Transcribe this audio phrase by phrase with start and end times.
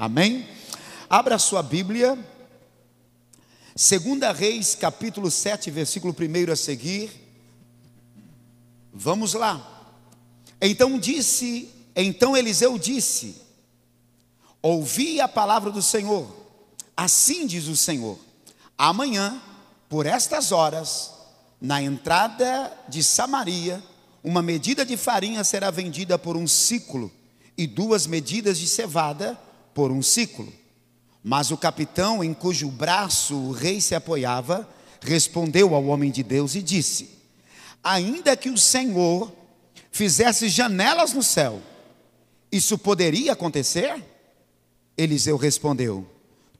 [0.00, 0.48] Amém?
[1.10, 2.18] Abra sua Bíblia,
[3.76, 7.10] 2 Reis, capítulo 7, versículo 1 a seguir.
[8.94, 9.92] Vamos lá.
[10.58, 13.42] Então disse, então Eliseu disse:
[14.62, 16.34] Ouvi a palavra do Senhor.
[16.96, 18.18] Assim diz o Senhor:
[18.78, 19.38] Amanhã,
[19.86, 21.12] por estas horas,
[21.60, 23.82] na entrada de Samaria,
[24.24, 27.12] uma medida de farinha será vendida por um ciclo
[27.54, 29.38] e duas medidas de cevada
[29.80, 30.52] por um ciclo.
[31.24, 34.68] Mas o capitão, em cujo braço o rei se apoiava,
[35.00, 37.18] respondeu ao homem de Deus e disse:
[37.82, 39.32] Ainda que o Senhor
[39.90, 41.62] fizesse janelas no céu,
[42.52, 44.04] isso poderia acontecer?
[44.98, 46.06] Eliseu respondeu: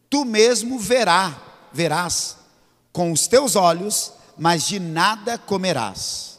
[0.08, 2.38] Tu mesmo verá, verás
[2.90, 6.38] com os teus olhos, mas de nada comerás.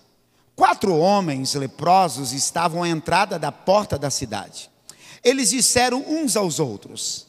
[0.56, 4.72] Quatro homens leprosos estavam à entrada da porta da cidade.
[5.24, 7.28] Eles disseram uns aos outros: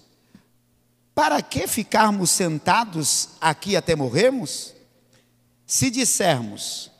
[1.15, 4.75] Para que ficarmos sentados aqui até morrermos?
[5.67, 6.91] Se dissermos,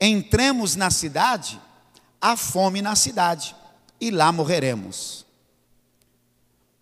[0.00, 1.60] entremos na cidade,
[2.20, 3.54] há fome na cidade,
[4.00, 5.24] e lá morreremos.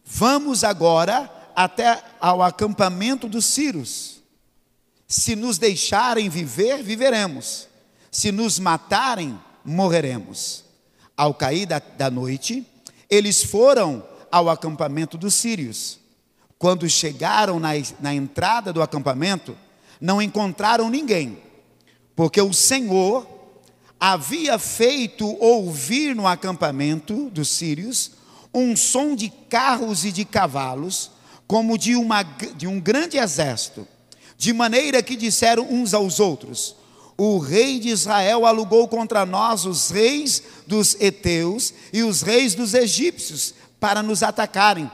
[0.05, 4.23] Vamos agora até ao acampamento dos Círios.
[5.07, 7.69] Se nos deixarem viver, viveremos
[8.11, 10.65] se nos matarem, morreremos.
[11.17, 12.67] Ao cair da, da noite,
[13.09, 15.99] eles foram ao acampamento dos sírios.
[16.59, 17.71] Quando chegaram na,
[18.01, 19.57] na entrada do acampamento,
[20.01, 21.39] não encontraram ninguém,
[22.15, 23.27] porque o Senhor
[23.99, 28.13] havia feito ouvir no acampamento dos sírios
[28.55, 31.11] um som de carros e de cavalos,
[31.47, 33.87] como de, uma, de um grande exército,
[34.37, 36.77] de maneira que disseram uns aos outros:
[37.21, 42.75] o rei de Israel alugou contra nós os reis dos heteus e os reis dos
[42.75, 44.89] egípcios para nos atacarem.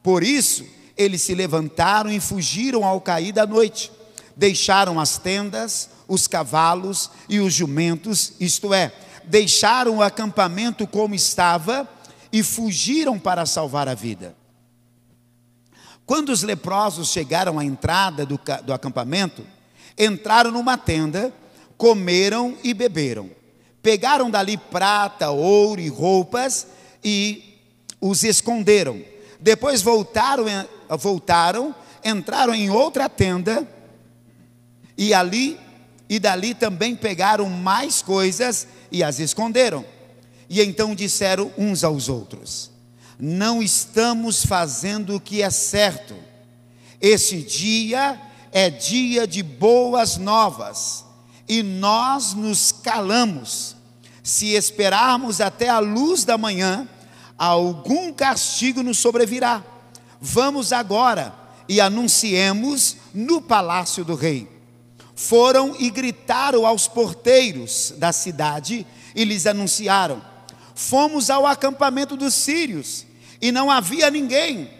[0.00, 0.64] Por isso,
[0.96, 3.90] eles se levantaram e fugiram ao cair da noite.
[4.36, 8.92] Deixaram as tendas, os cavalos e os jumentos, isto é,
[9.24, 11.88] deixaram o acampamento como estava
[12.32, 14.36] e fugiram para salvar a vida.
[16.06, 19.44] Quando os leprosos chegaram à entrada do, do acampamento,
[19.98, 21.34] entraram numa tenda
[21.78, 23.30] comeram e beberam.
[23.80, 26.66] Pegaram dali prata, ouro e roupas
[27.02, 27.56] e
[28.00, 29.00] os esconderam.
[29.40, 30.44] Depois voltaram,
[30.98, 31.74] voltaram,
[32.04, 33.66] entraram em outra tenda
[34.96, 35.56] e ali
[36.08, 39.84] e dali também pegaram mais coisas e as esconderam.
[40.50, 42.72] E então disseram uns aos outros:
[43.18, 46.16] Não estamos fazendo o que é certo.
[47.00, 51.07] Esse dia é dia de boas novas
[51.48, 53.76] e nós nos calamos.
[54.22, 56.86] Se esperarmos até a luz da manhã,
[57.38, 59.64] algum castigo nos sobrevirá.
[60.20, 61.34] Vamos agora
[61.68, 64.48] e anunciemos no palácio do rei.
[65.16, 70.22] Foram e gritaram aos porteiros da cidade e lhes anunciaram:
[70.74, 73.06] Fomos ao acampamento dos sírios
[73.40, 74.70] e não havia ninguém,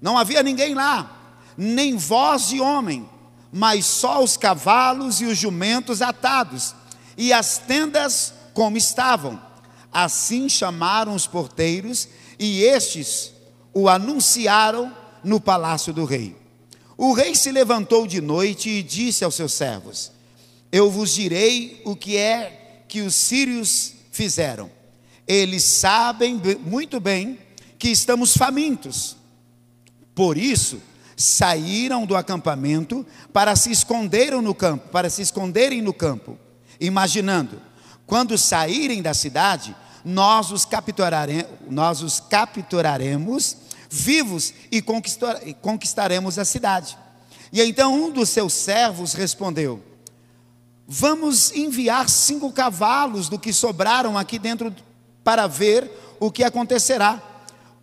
[0.00, 3.08] não havia ninguém lá, nem voz de homem
[3.56, 6.74] mas só os cavalos e os jumentos atados,
[7.16, 9.40] e as tendas como estavam.
[9.90, 12.06] Assim chamaram os porteiros,
[12.38, 13.32] e estes
[13.72, 14.94] o anunciaram
[15.24, 16.36] no palácio do rei.
[16.98, 20.12] O rei se levantou de noite e disse aos seus servos:
[20.70, 24.70] Eu vos direi o que é que os sírios fizeram.
[25.26, 27.38] Eles sabem muito bem
[27.78, 29.16] que estamos famintos.
[30.14, 30.78] Por isso,
[31.16, 36.38] saíram do acampamento para se esconderam no campo, para se esconderem no campo,
[36.78, 37.60] imaginando,
[38.06, 39.74] quando saírem da cidade,
[40.04, 43.56] nós os capturaremos, nós os capturaremos
[43.90, 44.82] vivos e
[45.60, 46.96] conquistaremos a cidade.
[47.52, 49.82] E então um dos seus servos respondeu:
[50.86, 54.74] Vamos enviar cinco cavalos do que sobraram aqui dentro
[55.24, 55.90] para ver
[56.20, 57.20] o que acontecerá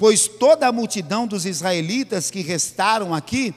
[0.03, 3.55] pois toda a multidão dos israelitas que restaram aqui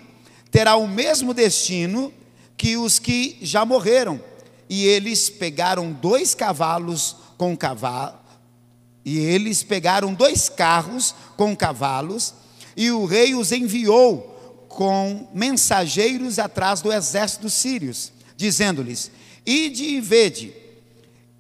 [0.48, 2.14] terá o mesmo destino
[2.56, 4.20] que os que já morreram.
[4.69, 8.20] E eles pegaram dois cavalos com cavalo,
[9.04, 12.32] e eles pegaram dois carros com cavalos,
[12.76, 19.10] e o rei os enviou com mensageiros atrás do exército dos sírios, dizendo-lhes:
[19.44, 20.54] Ide e vede.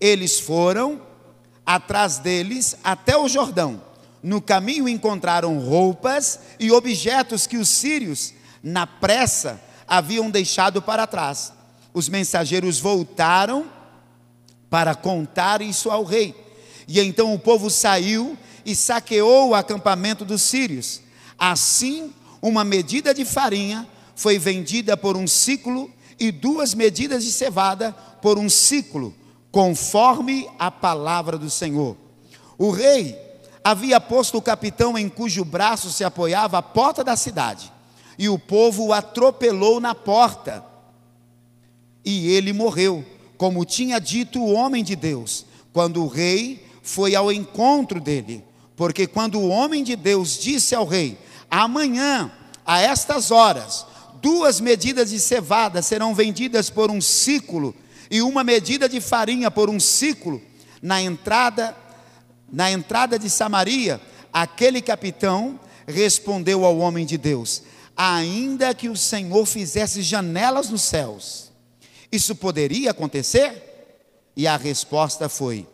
[0.00, 1.00] Eles foram
[1.64, 3.85] atrás deles até o Jordão
[4.22, 8.32] no caminho encontraram roupas e objetos que os sírios,
[8.62, 11.52] na pressa, haviam deixado para trás.
[11.94, 13.70] Os mensageiros voltaram
[14.68, 16.34] para contar isso ao rei.
[16.88, 21.00] E então o povo saiu e saqueou o acampamento dos sírios.
[21.38, 27.92] Assim, uma medida de farinha foi vendida por um ciclo e duas medidas de cevada
[28.22, 29.14] por um ciclo,
[29.50, 31.96] conforme a palavra do Senhor.
[32.58, 33.25] O rei
[33.68, 37.72] havia posto o capitão em cujo braço se apoiava a porta da cidade,
[38.16, 40.64] e o povo o atropelou na porta.
[42.04, 43.04] E ele morreu,
[43.36, 48.44] como tinha dito o homem de Deus, quando o rei foi ao encontro dele.
[48.76, 51.18] Porque quando o homem de Deus disse ao rei:
[51.50, 52.30] Amanhã,
[52.64, 53.84] a estas horas,
[54.22, 57.74] duas medidas de cevada serão vendidas por um ciclo
[58.08, 60.40] e uma medida de farinha por um ciclo
[60.80, 61.76] na entrada
[62.50, 64.00] na entrada de Samaria,
[64.32, 67.62] aquele capitão respondeu ao homem de Deus:
[67.96, 71.52] Ainda que o Senhor fizesse janelas nos céus,
[72.10, 73.62] isso poderia acontecer?
[74.36, 75.66] E a resposta foi: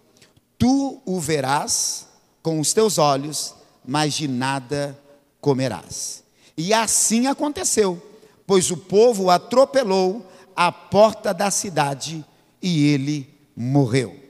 [0.58, 2.06] Tu o verás
[2.42, 3.54] com os teus olhos,
[3.84, 4.98] mas de nada
[5.40, 6.22] comerás.
[6.56, 8.00] E assim aconteceu,
[8.46, 12.24] pois o povo atropelou a porta da cidade
[12.60, 14.21] e ele morreu.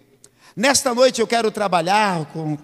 [0.55, 2.59] Nesta noite eu quero trabalhar com,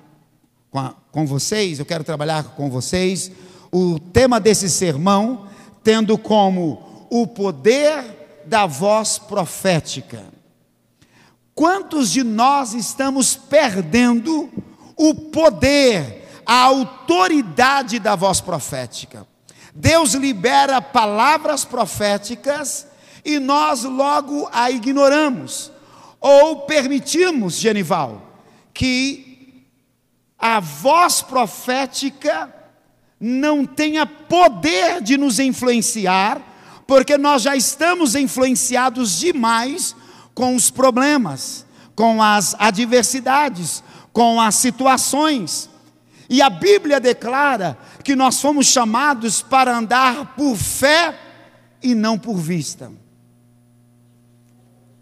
[0.71, 3.33] com, a, com vocês, eu quero trabalhar com vocês
[3.73, 5.47] o tema desse sermão,
[5.83, 10.23] tendo como o poder da voz profética.
[11.55, 14.51] Quantos de nós estamos perdendo
[14.95, 19.27] o poder, a autoridade da voz profética?
[19.75, 22.87] Deus libera palavras proféticas
[23.25, 25.73] e nós logo a ignoramos.
[26.21, 28.43] Ou permitimos, Genival,
[28.75, 29.65] que
[30.39, 32.53] a voz profética
[33.21, 36.41] não tenha poder de nos influenciar,
[36.87, 39.95] porque nós já estamos influenciados demais
[40.35, 43.83] com os problemas, com as adversidades,
[44.13, 45.69] com as situações.
[46.31, 51.19] E a Bíblia declara que nós fomos chamados para andar por fé
[51.83, 52.93] e não por vista.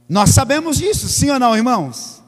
[0.08, 2.22] Nós sabemos disso, sim ou não, irmãos?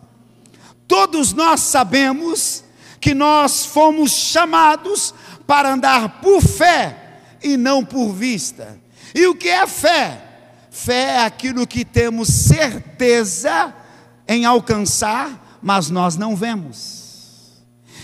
[0.87, 2.65] Todos nós sabemos
[3.01, 5.15] que nós fomos chamados
[5.47, 8.79] para andar por fé e não por vista.
[9.15, 10.21] E o que é fé?
[10.71, 13.75] Fé é aquilo que temos certeza
[14.27, 16.99] em alcançar, mas nós não vemos.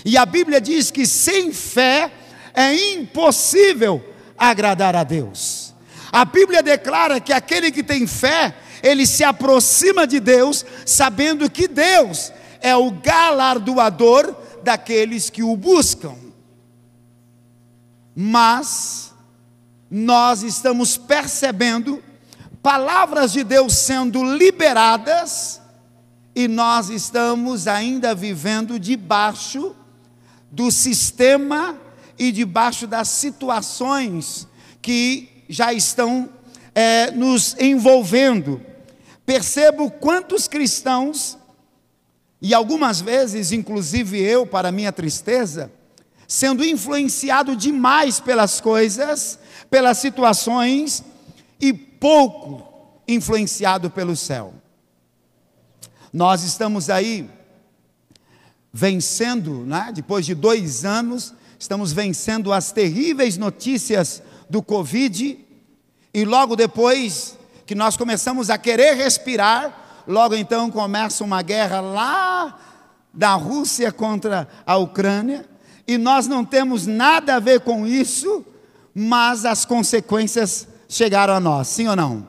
[0.05, 2.13] E a Bíblia diz que sem fé
[2.53, 4.05] é impossível
[4.37, 5.75] agradar a Deus.
[6.13, 8.55] A Bíblia declara que aquele que tem fé,
[8.85, 16.15] ele se aproxima de Deus, sabendo que Deus é o galardoador daqueles que o buscam.
[18.15, 19.15] Mas
[19.91, 22.05] nós estamos percebendo
[22.63, 25.63] palavras de Deus sendo liberadas
[26.35, 29.75] e nós estamos ainda vivendo debaixo
[30.51, 31.75] do sistema
[32.19, 34.47] e debaixo das situações
[34.83, 36.29] que já estão
[36.75, 38.74] é, nos envolvendo.
[39.27, 41.39] Percebo quantos cristãos,
[42.41, 45.73] e algumas vezes, inclusive eu, para minha tristeza,
[46.29, 49.39] sendo influenciado demais pelas coisas,
[49.71, 51.03] pelas situações,
[51.59, 54.53] e pouco influenciado pelo céu.
[56.13, 57.29] Nós estamos aí
[58.73, 59.91] vencendo, né?
[59.95, 65.39] depois de dois anos, estamos vencendo as terríveis notícias do Covid,
[66.13, 72.59] e logo depois que nós começamos a querer respirar, logo então começa uma guerra lá
[73.13, 75.49] da Rússia contra a Ucrânia,
[75.87, 78.45] e nós não temos nada a ver com isso,
[78.95, 82.27] mas as consequências chegaram a nós, sim ou não?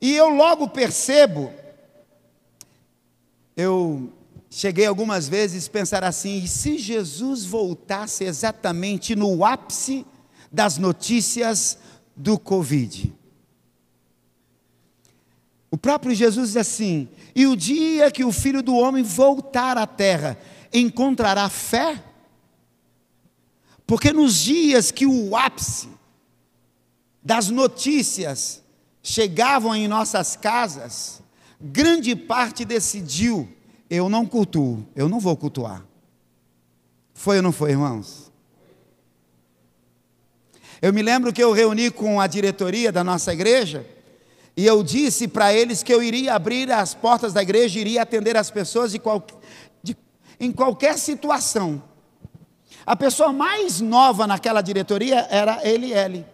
[0.00, 1.50] E eu logo percebo,
[3.56, 4.12] eu
[4.48, 10.06] cheguei algumas vezes a pensar assim: e se Jesus voltasse exatamente no ápice
[10.52, 11.78] das notícias
[12.16, 13.17] do Covid?
[15.70, 19.86] O próprio Jesus diz assim: e o dia que o filho do homem voltar à
[19.86, 20.38] terra,
[20.72, 22.02] encontrará fé?
[23.86, 25.88] Porque nos dias que o ápice
[27.22, 28.62] das notícias
[29.02, 31.22] chegavam em nossas casas,
[31.60, 33.48] grande parte decidiu:
[33.90, 35.84] eu não cultuo, eu não vou cultuar.
[37.12, 38.32] Foi ou não foi, irmãos?
[40.80, 43.84] Eu me lembro que eu reuni com a diretoria da nossa igreja
[44.58, 48.36] e eu disse para eles que eu iria abrir as portas da igreja, iria atender
[48.36, 49.24] as pessoas de qual,
[49.80, 49.96] de,
[50.40, 51.80] em qualquer situação.
[52.84, 56.26] A pessoa mais nova naquela diretoria era ele,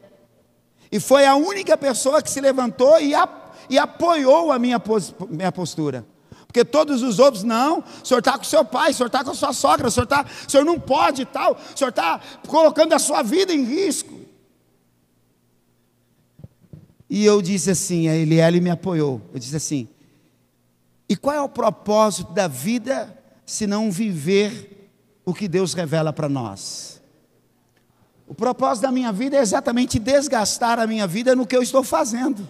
[0.90, 3.28] E foi a única pessoa que se levantou e, a,
[3.69, 6.07] e apoiou a minha, pos, minha postura.
[6.47, 9.33] Porque todos os outros, não, o senhor está com seu pai, o senhor está com
[9.33, 12.19] a sua sogra, o senhor, tá, o senhor não pode e tal, o senhor está
[12.49, 14.24] colocando a sua vida em risco.
[17.08, 19.20] E eu disse assim, a Eliele me apoiou.
[19.32, 19.88] Eu disse assim:
[21.08, 24.90] e qual é o propósito da vida se não viver
[25.25, 27.02] o que Deus revela para nós?
[28.26, 31.84] O propósito da minha vida é exatamente desgastar a minha vida no que eu estou
[31.84, 32.49] fazendo.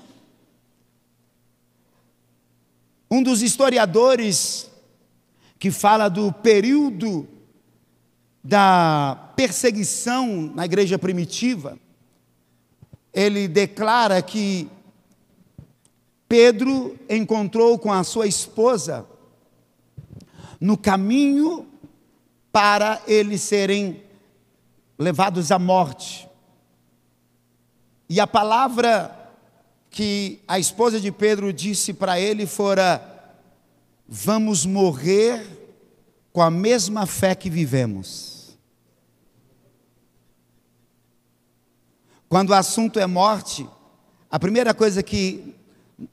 [3.10, 4.70] Um dos historiadores
[5.58, 7.28] que fala do período
[8.42, 11.78] da perseguição na igreja primitiva,
[13.14, 14.68] ele declara que
[16.28, 19.06] Pedro encontrou com a sua esposa
[20.60, 21.66] no caminho
[22.50, 24.02] para eles serem
[24.98, 26.28] levados à morte.
[28.08, 29.32] E a palavra
[29.90, 33.32] que a esposa de Pedro disse para ele fora:
[34.08, 35.46] Vamos morrer
[36.32, 38.33] com a mesma fé que vivemos.
[42.34, 43.64] Quando o assunto é morte,
[44.28, 45.54] a primeira coisa que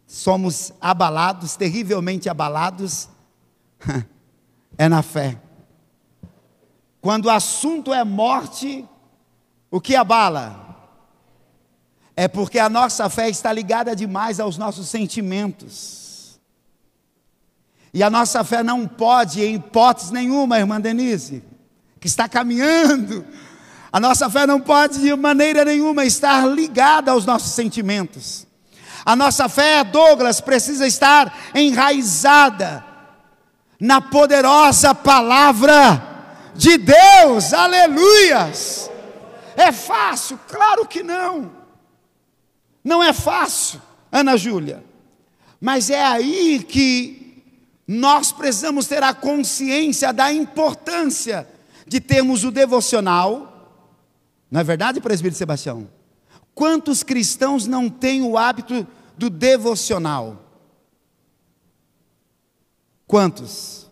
[0.06, 3.10] somos abalados, terrivelmente abalados,
[4.78, 5.42] é na fé.
[7.02, 8.88] Quando o assunto é morte,
[9.72, 10.94] o que abala?
[12.16, 16.40] É porque a nossa fé está ligada demais aos nossos sentimentos.
[17.92, 21.44] E a nossa fé não pode, em hipótese nenhuma, irmã Denise,
[22.00, 23.26] que está caminhando,
[23.92, 28.48] a nossa fé não pode de maneira nenhuma estar ligada aos nossos sentimentos.
[29.06, 32.86] A nossa fé, Douglas, precisa estar enraizada
[33.80, 36.10] na poderosa palavra
[36.56, 38.90] de Deus, aleluias.
[39.56, 40.40] É fácil?
[40.48, 41.52] Claro que não.
[42.84, 43.82] Não é fácil,
[44.12, 44.84] Ana Júlia.
[45.60, 47.44] Mas é aí que
[47.88, 51.48] nós precisamos ter a consciência da importância
[51.86, 53.51] de termos o devocional.
[54.52, 55.88] Não é verdade, presbítero Sebastião?
[56.54, 58.86] Quantos cristãos não têm o hábito
[59.18, 60.46] do devocional?
[63.08, 63.90] Quantos?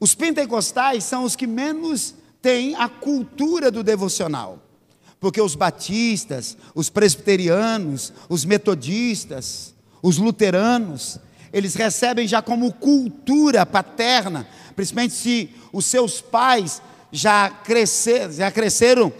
[0.00, 4.58] Os pentecostais são os que menos têm a cultura do devocional.
[5.20, 11.18] Porque os batistas, os presbiterianos, os metodistas, os luteranos,
[11.52, 19.12] eles recebem já como cultura paterna, principalmente se os seus pais já, crescer, já cresceram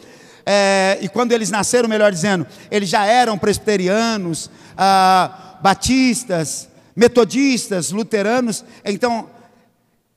[0.48, 4.48] é, e quando eles nasceram, melhor dizendo, eles já eram presbiterianos,
[4.78, 8.64] ah, batistas, metodistas, luteranos.
[8.84, 9.28] Então,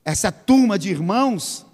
[0.04, 1.66] essa turma de irmãos,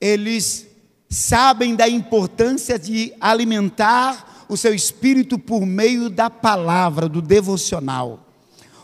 [0.00, 0.66] eles
[1.10, 8.26] sabem da importância de alimentar o seu espírito por meio da palavra, do devocional.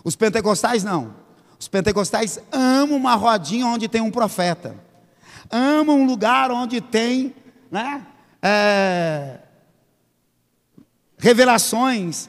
[0.04, 1.14] Os pentecostais não.
[1.58, 4.76] Os pentecostais amam uma rodinha onde tem um profeta.
[5.50, 7.35] Amam um lugar onde tem,
[7.70, 8.06] né?
[8.47, 9.38] É,
[11.19, 12.29] revelações.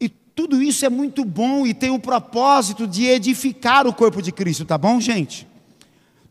[0.00, 4.32] E tudo isso é muito bom e tem o propósito de edificar o corpo de
[4.32, 5.46] Cristo, tá bom, gente?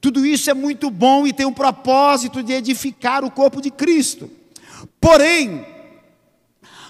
[0.01, 4.29] Tudo isso é muito bom e tem o propósito de edificar o corpo de Cristo.
[5.00, 5.65] Porém,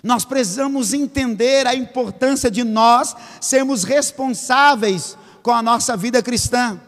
[0.02, 6.82] nós precisamos entender a importância de nós sermos responsáveis com a nossa vida cristã.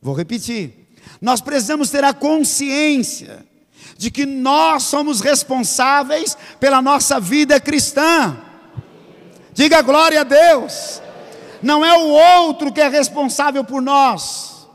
[0.00, 0.88] Vou repetir.
[1.20, 3.46] Nós precisamos ter a consciência
[3.98, 8.38] de que nós somos responsáveis pela nossa vida cristã.
[9.52, 11.02] Diga glória a Deus.
[11.60, 12.06] Não é o
[12.46, 14.68] outro que é responsável por nós.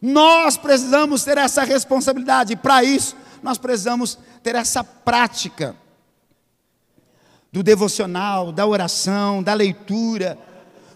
[0.00, 2.54] Nós precisamos ter essa responsabilidade.
[2.54, 5.76] E para isso, nós precisamos ter essa prática
[7.52, 10.38] do devocional, da oração, da leitura,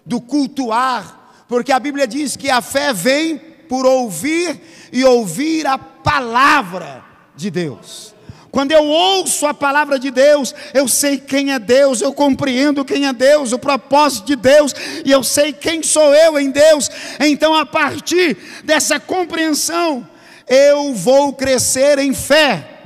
[0.07, 4.59] do cultuar, porque a Bíblia diz que a fé vem por ouvir
[4.91, 7.08] e ouvir a palavra
[7.39, 8.15] de Deus.
[8.51, 13.07] Quando eu ouço a palavra de Deus, eu sei quem é Deus, eu compreendo quem
[13.07, 16.91] é Deus, o propósito de Deus, e eu sei quem sou eu em Deus.
[17.21, 20.07] Então, a partir dessa compreensão,
[20.49, 22.81] eu vou crescer em fé.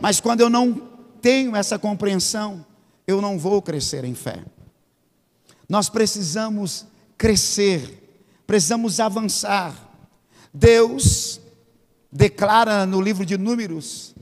[0.00, 0.88] Mas quando eu não
[1.20, 2.64] tenho essa compreensão,
[3.06, 4.38] eu não vou crescer em fé.
[5.68, 9.74] Nós precisamos crescer, precisamos avançar.
[10.52, 11.41] Deus
[12.12, 14.14] declara no livro de Números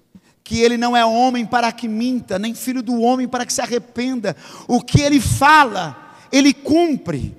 [0.50, 3.61] que ele não é homem para que minta, nem filho do homem para que se
[3.61, 4.37] arrependa.
[4.66, 7.37] O que ele fala, ele cumpre.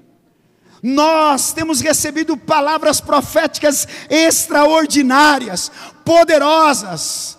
[0.81, 5.69] Nós temos recebido palavras proféticas extraordinárias,
[6.05, 7.37] poderosas,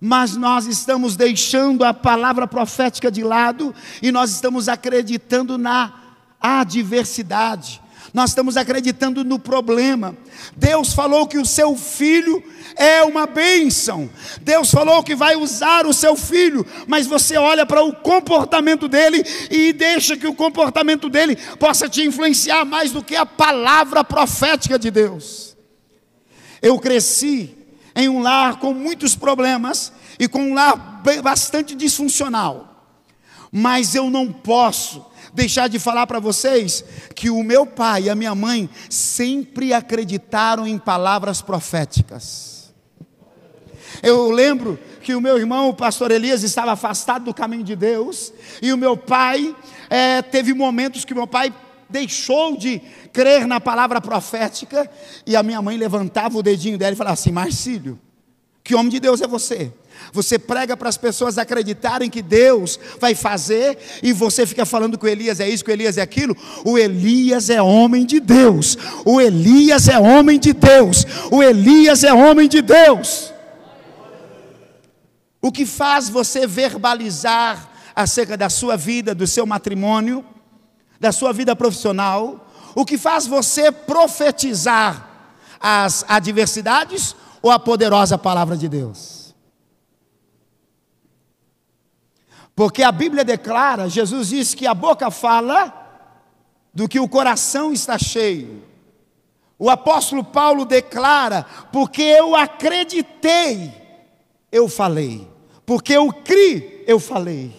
[0.00, 5.92] mas nós estamos deixando a palavra profética de lado e nós estamos acreditando na
[6.40, 7.82] adversidade.
[8.12, 10.16] Nós estamos acreditando no problema.
[10.56, 12.42] Deus falou que o seu filho
[12.76, 14.10] é uma bênção.
[14.40, 19.24] Deus falou que vai usar o seu filho, mas você olha para o comportamento dele
[19.50, 24.78] e deixa que o comportamento dele possa te influenciar mais do que a palavra profética
[24.78, 25.56] de Deus.
[26.60, 27.56] Eu cresci
[27.94, 32.66] em um lar com muitos problemas e com um lar bastante disfuncional.
[33.52, 36.84] Mas eu não posso deixar de falar para vocês
[37.14, 42.72] que o meu pai e a minha mãe sempre acreditaram em palavras proféticas.
[44.02, 48.32] Eu lembro que o meu irmão, o pastor Elias, estava afastado do caminho de Deus,
[48.62, 49.54] e o meu pai,
[49.88, 51.52] é, teve momentos que meu pai
[51.88, 52.80] deixou de
[53.12, 54.90] crer na palavra profética,
[55.26, 57.98] e a minha mãe levantava o dedinho dela e falava assim: Marcílio,
[58.62, 59.72] que homem de Deus é você?
[60.12, 65.04] Você prega para as pessoas acreditarem que Deus vai fazer e você fica falando que
[65.04, 66.36] o Elias é isso, o Elias é aquilo.
[66.64, 68.76] O Elias é homem de Deus.
[69.04, 71.06] O Elias é homem de Deus.
[71.30, 73.32] O Elias é homem de Deus.
[75.40, 80.24] O que faz você verbalizar acerca da sua vida, do seu matrimônio,
[80.98, 85.08] da sua vida profissional, o que faz você profetizar
[85.58, 89.19] as adversidades ou a poderosa palavra de Deus?
[92.60, 95.72] Porque a Bíblia declara, Jesus diz que a boca fala
[96.74, 98.62] do que o coração está cheio.
[99.58, 103.72] O apóstolo Paulo declara: porque eu acreditei,
[104.52, 105.26] eu falei.
[105.64, 107.50] Porque eu criei, eu falei.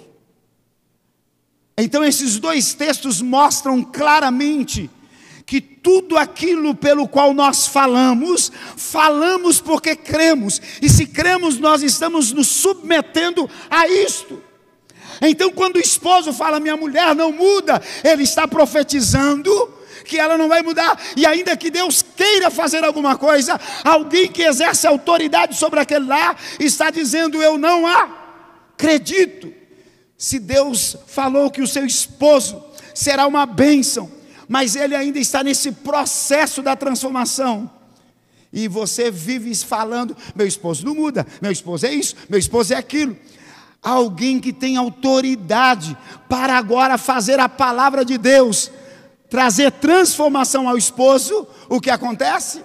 [1.76, 4.88] Então, esses dois textos mostram claramente
[5.48, 12.32] que tudo aquilo pelo qual nós falamos, falamos porque cremos, e se cremos, nós estamos
[12.32, 14.51] nos submetendo a isto.
[15.22, 19.52] Então, quando o esposo fala, minha mulher não muda, ele está profetizando
[20.04, 24.42] que ela não vai mudar, e ainda que Deus queira fazer alguma coisa, alguém que
[24.42, 29.54] exerce autoridade sobre aquele lá está dizendo: Eu não acredito.
[30.18, 34.12] Se Deus falou que o seu esposo será uma bênção,
[34.48, 37.70] mas ele ainda está nesse processo da transformação.
[38.52, 42.78] E você vive falando: meu esposo não muda, meu esposo é isso, meu esposo é
[42.78, 43.18] aquilo.
[43.82, 45.98] Alguém que tem autoridade
[46.30, 48.72] para agora fazer a palavra de Deus,
[49.28, 52.64] trazer transformação ao esposo, o que acontece?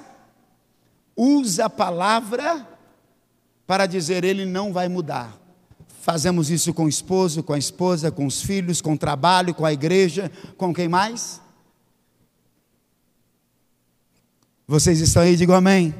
[1.16, 2.66] Usa a palavra
[3.66, 5.34] para dizer: ele não vai mudar.
[6.02, 9.64] Fazemos isso com o esposo, com a esposa, com os filhos, com o trabalho, com
[9.64, 11.40] a igreja, com quem mais?
[14.68, 15.34] Vocês estão aí?
[15.34, 15.94] Digam amém.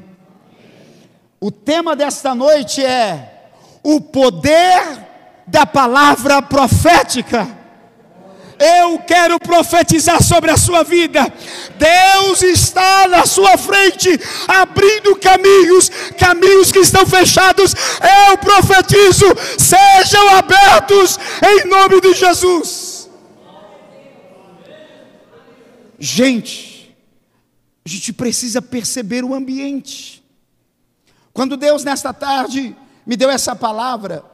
[1.39, 3.51] O tema desta noite é
[3.83, 5.06] o poder
[5.47, 7.57] da palavra profética.
[8.59, 11.31] Eu quero profetizar sobre a sua vida.
[11.77, 14.09] Deus está na sua frente,
[14.47, 17.73] abrindo caminhos, caminhos que estão fechados.
[18.29, 19.25] Eu profetizo,
[19.59, 23.09] sejam abertos em nome de Jesus.
[25.99, 26.95] Gente,
[27.85, 30.23] a gente precisa perceber o ambiente.
[31.31, 34.25] Quando Deus, nesta tarde, me deu essa palavra,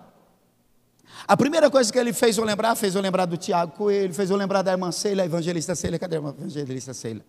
[1.28, 4.30] a primeira coisa que ele fez eu lembrar, fez eu lembrar do Tiago Coelho, fez
[4.30, 5.98] eu lembrar da irmã Ceila, a evangelista Ceila.
[5.98, 7.22] Cadê a evangelista Ceila?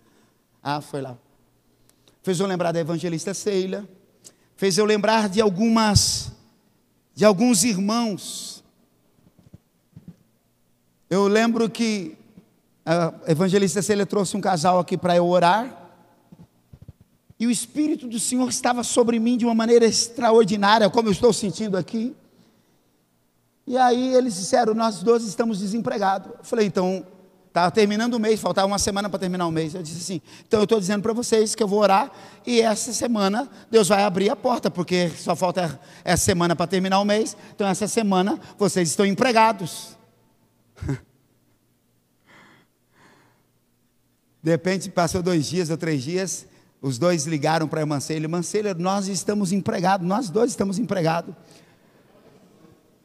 [0.62, 1.16] Ah, foi lá.
[2.22, 3.86] Fez eu lembrar da evangelista Ceila.
[4.56, 6.32] Fez eu lembrar de algumas,
[7.14, 8.64] de alguns irmãos.
[11.08, 12.16] Eu lembro que
[12.84, 15.82] a evangelista Ceila trouxe um casal aqui para eu orar.
[17.38, 21.32] E o Espírito do Senhor estava sobre mim de uma maneira extraordinária, como eu estou
[21.32, 22.14] sentindo aqui.
[23.66, 26.32] E aí eles disseram: Nós dois estamos desempregados.
[26.38, 27.06] Eu falei: Então,
[27.54, 29.74] estava terminando o mês, faltava uma semana para terminar o mês.
[29.74, 32.10] Eu disse assim: Então eu estou dizendo para vocês que eu vou orar
[32.44, 36.98] e essa semana Deus vai abrir a porta, porque só falta essa semana para terminar
[36.98, 37.36] o mês.
[37.54, 39.96] Então essa semana vocês estão empregados.
[44.42, 46.46] De repente, passou dois dias ou três dias,
[46.82, 50.78] os dois ligaram para a irmã Celia, irmã Celia, nós estamos empregados, nós dois estamos
[50.78, 51.34] empregados.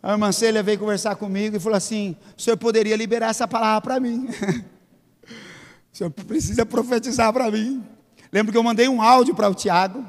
[0.01, 3.81] A irmã Célia veio conversar comigo e falou assim: o senhor poderia liberar essa palavra
[3.81, 4.29] para mim?
[5.91, 7.83] o senhor precisa profetizar para mim.
[8.31, 10.05] Lembro que eu mandei um áudio para o Tiago,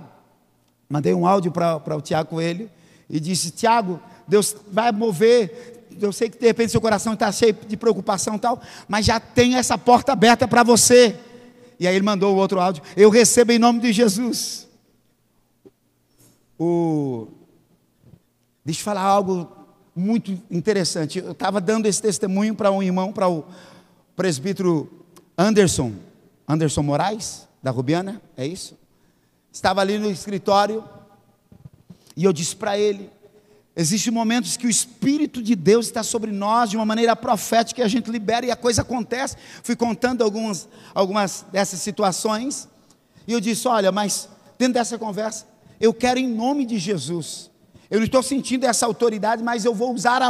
[0.89, 2.71] mandei um áudio para o Tiago Coelho,
[3.09, 5.89] e disse: Tiago, Deus vai mover.
[6.01, 9.19] Eu sei que de repente seu coração está cheio de preocupação e tal, mas já
[9.19, 11.19] tem essa porta aberta para você.
[11.81, 12.83] E aí ele mandou o outro áudio.
[12.97, 14.69] Eu recebo em nome de Jesus.
[16.57, 17.27] O...
[18.65, 19.60] Deixa eu falar algo
[19.95, 21.19] muito interessante.
[21.19, 23.45] Eu estava dando esse testemunho para um irmão, para o
[24.17, 25.05] presbítero
[25.37, 25.95] Anderson,
[26.47, 28.79] Anderson Moraes, da Rubiana, é isso?
[29.53, 30.85] Estava ali no escritório
[32.17, 33.11] e eu disse para ele:
[33.75, 37.85] Existem momentos que o Espírito de Deus está sobre nós de uma maneira profética e
[37.85, 39.37] a gente libera e a coisa acontece.
[39.63, 42.69] Fui contando algumas, algumas dessas situações
[43.27, 45.47] e eu disse: Olha, mas dentro dessa conversa,
[45.81, 47.51] eu quero em nome de Jesus.
[47.91, 50.23] Eu não estou sentindo essa autoridade, mas eu vou usar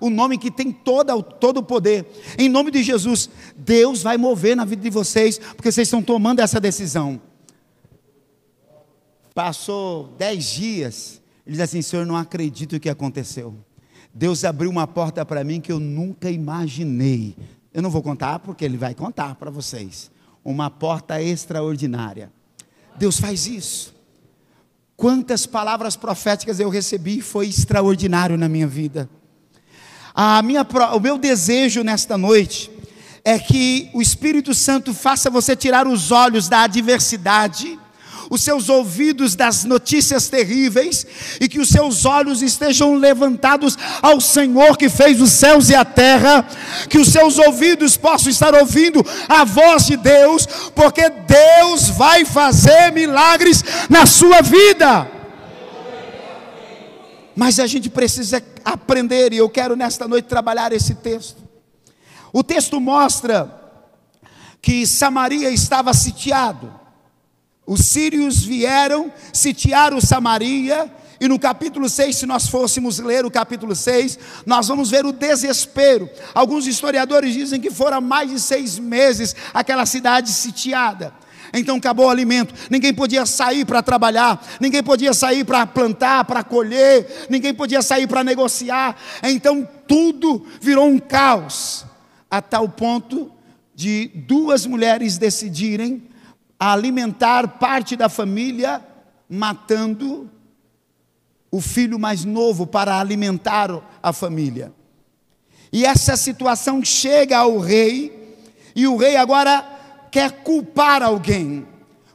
[0.00, 2.06] o nome que tem todo, o poder.
[2.38, 6.40] Em nome de Jesus, Deus vai mover na vida de vocês, porque vocês estão tomando
[6.40, 7.20] essa decisão.
[9.34, 13.54] Passou dez dias, ele diz assim: Senhor, não acredito o que aconteceu.
[14.14, 17.36] Deus abriu uma porta para mim que eu nunca imaginei.
[17.72, 20.10] Eu não vou contar, porque Ele vai contar para vocês.
[20.44, 22.30] Uma porta extraordinária.
[22.96, 23.94] Deus faz isso.
[24.96, 29.08] Quantas palavras proféticas eu recebi, foi extraordinário na minha vida.
[30.14, 32.70] A minha, o meu desejo nesta noite
[33.24, 37.78] é que o Espírito Santo faça você tirar os olhos da adversidade
[38.32, 41.06] os seus ouvidos das notícias terríveis
[41.38, 45.84] e que os seus olhos estejam levantados ao Senhor que fez os céus e a
[45.84, 46.48] terra,
[46.88, 52.90] que os seus ouvidos possam estar ouvindo a voz de Deus, porque Deus vai fazer
[52.90, 55.10] milagres na sua vida.
[57.36, 61.42] Mas a gente precisa aprender, e eu quero nesta noite trabalhar esse texto.
[62.32, 63.60] O texto mostra
[64.62, 66.80] que Samaria estava sitiado.
[67.66, 73.76] Os sírios vieram, sitiaram Samaria, e no capítulo 6, se nós fôssemos ler o capítulo
[73.76, 76.10] 6, nós vamos ver o desespero.
[76.34, 81.14] Alguns historiadores dizem que foram mais de seis meses aquela cidade sitiada.
[81.54, 86.42] Então acabou o alimento, ninguém podia sair para trabalhar, ninguém podia sair para plantar, para
[86.42, 88.96] colher, ninguém podia sair para negociar.
[89.22, 91.84] Então tudo virou um caos,
[92.28, 93.30] a tal ponto
[93.74, 96.02] de duas mulheres decidirem
[96.62, 98.80] a alimentar parte da família,
[99.28, 100.30] matando
[101.50, 103.68] o filho mais novo para alimentar
[104.00, 104.72] a família.
[105.72, 108.36] E essa situação chega ao rei,
[108.76, 109.66] e o rei agora
[110.08, 111.66] quer culpar alguém,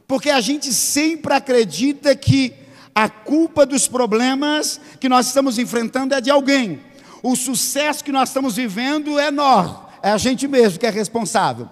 [0.06, 2.54] porque a gente sempre acredita que
[2.94, 6.80] a culpa dos problemas que nós estamos enfrentando é de alguém.
[7.22, 11.68] O sucesso que nós estamos vivendo é nós, é a gente mesmo que é responsável.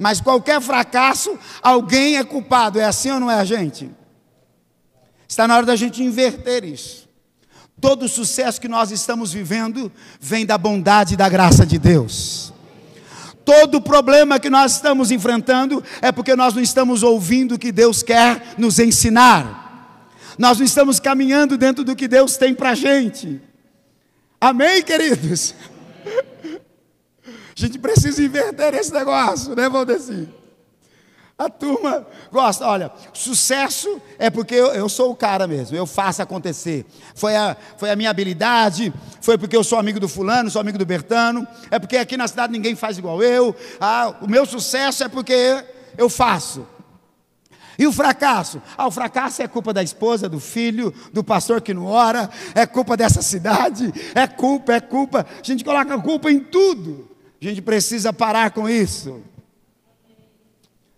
[0.00, 2.80] Mas qualquer fracasso, alguém é culpado.
[2.80, 3.90] É assim ou não é gente?
[5.28, 7.06] Está na hora da gente inverter isso.
[7.78, 12.50] Todo o sucesso que nós estamos vivendo vem da bondade e da graça de Deus.
[13.44, 18.02] Todo problema que nós estamos enfrentando é porque nós não estamos ouvindo o que Deus
[18.02, 20.08] quer nos ensinar.
[20.38, 23.38] Nós não estamos caminhando dentro do que Deus tem para a gente.
[24.40, 25.54] Amém, queridos?
[27.60, 30.26] A gente precisa inverter esse negócio, né, Valdeci?
[31.36, 36.22] A turma gosta, olha, sucesso é porque eu, eu, sou o cara mesmo, eu faço
[36.22, 36.86] acontecer.
[37.14, 40.78] Foi a, foi a minha habilidade, foi porque eu sou amigo do fulano, sou amigo
[40.78, 43.54] do Bertano, é porque aqui na cidade ninguém faz igual eu.
[43.78, 45.62] Ah, o meu sucesso é porque
[45.98, 46.66] eu faço.
[47.78, 48.62] E o fracasso?
[48.76, 52.64] Ah, o fracasso é culpa da esposa, do filho, do pastor que não ora, é
[52.64, 55.26] culpa dessa cidade, é culpa, é culpa.
[55.38, 57.09] A gente coloca culpa em tudo.
[57.40, 59.22] A gente precisa parar com isso.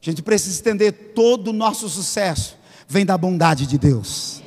[0.00, 4.42] A gente precisa entender todo o nosso sucesso vem da bondade de Deus,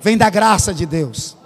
[0.00, 1.36] vem da graça de Deus.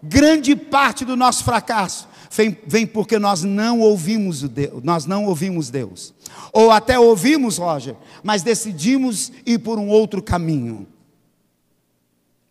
[0.00, 5.68] Grande parte do nosso fracasso vem, vem porque nós não ouvimos Deus, nós não ouvimos
[5.68, 6.14] Deus.
[6.52, 10.86] Ou até ouvimos, Roger, mas decidimos ir por um outro caminho.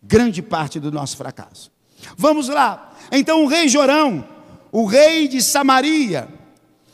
[0.02, 1.72] Grande parte do nosso fracasso.
[2.16, 2.94] Vamos lá.
[3.10, 4.26] Então o rei Jorão,
[4.70, 6.28] o rei de Samaria,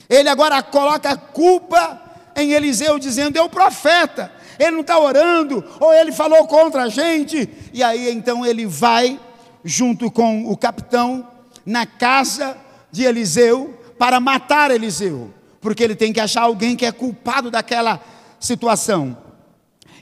[0.09, 2.01] ele agora coloca a culpa
[2.35, 6.89] em Eliseu, dizendo: é o profeta, ele não está orando, ou ele falou contra a
[6.89, 7.49] gente.
[7.73, 9.19] E aí então ele vai,
[9.65, 11.27] junto com o capitão,
[11.65, 12.57] na casa
[12.91, 18.01] de Eliseu, para matar Eliseu, porque ele tem que achar alguém que é culpado daquela
[18.39, 19.17] situação.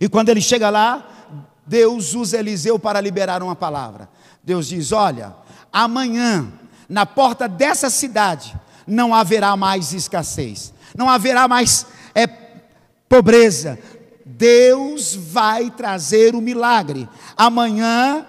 [0.01, 1.09] E quando ele chega lá,
[1.67, 4.09] Deus usa Eliseu para liberar uma palavra.
[4.43, 5.35] Deus diz: Olha,
[5.73, 6.53] amanhã,
[6.89, 8.55] na porta dessa cidade,
[8.87, 12.27] não haverá mais escassez, não haverá mais é,
[13.09, 13.79] pobreza.
[14.25, 17.09] Deus vai trazer o milagre.
[17.37, 18.27] Amanhã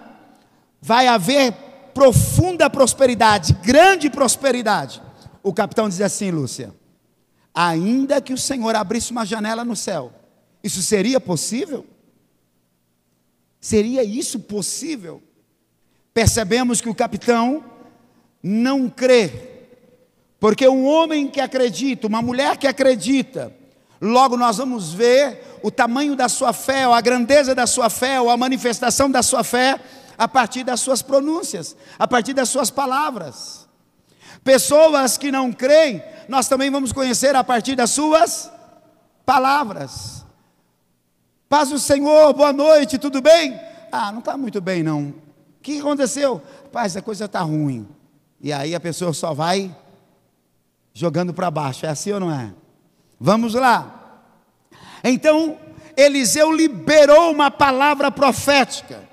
[0.81, 1.53] vai haver
[1.93, 5.01] profunda prosperidade, grande prosperidade.
[5.41, 6.73] O capitão diz assim, Lúcia:
[7.53, 10.11] ainda que o Senhor abrisse uma janela no céu,
[10.63, 11.85] isso seria possível?
[13.61, 15.23] Seria isso possível?
[16.13, 17.63] Percebemos que o capitão
[18.43, 19.54] não crê
[20.45, 23.51] porque um homem que acredita, uma mulher que acredita,
[23.99, 28.21] Logo, nós vamos ver o tamanho da sua fé, ou a grandeza da sua fé,
[28.21, 29.79] ou a manifestação da sua fé,
[30.15, 33.67] a partir das suas pronúncias, a partir das suas palavras.
[34.43, 38.51] Pessoas que não creem, nós também vamos conhecer a partir das suas
[39.25, 40.23] palavras.
[41.49, 43.59] Paz do Senhor, boa noite, tudo bem?
[43.91, 45.05] Ah, não está muito bem não.
[45.05, 46.39] O que aconteceu?
[46.71, 47.87] Paz, a coisa está ruim.
[48.39, 49.75] E aí a pessoa só vai
[50.95, 51.85] jogando para baixo.
[51.85, 52.51] É assim ou não é?
[53.19, 54.23] Vamos lá.
[55.03, 55.59] Então,
[55.95, 59.03] Eliseu liberou uma palavra profética.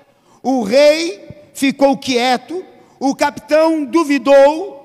[0.41, 2.65] O rei ficou quieto,
[2.99, 4.81] o capitão duvidou,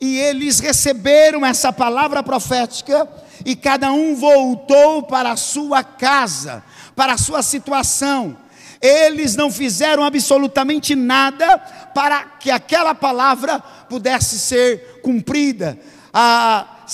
[0.00, 3.08] e eles receberam essa palavra profética,
[3.44, 6.64] e cada um voltou para a sua casa,
[6.96, 8.36] para a sua situação.
[8.80, 11.56] Eles não fizeram absolutamente nada
[11.94, 13.58] para que aquela palavra
[13.88, 15.78] pudesse ser cumprida,
[16.14, 16.86] a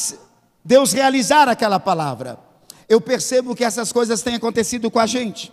[0.65, 2.39] Deus realizar aquela palavra.
[2.89, 5.53] Eu percebo que essas coisas têm acontecido com a gente.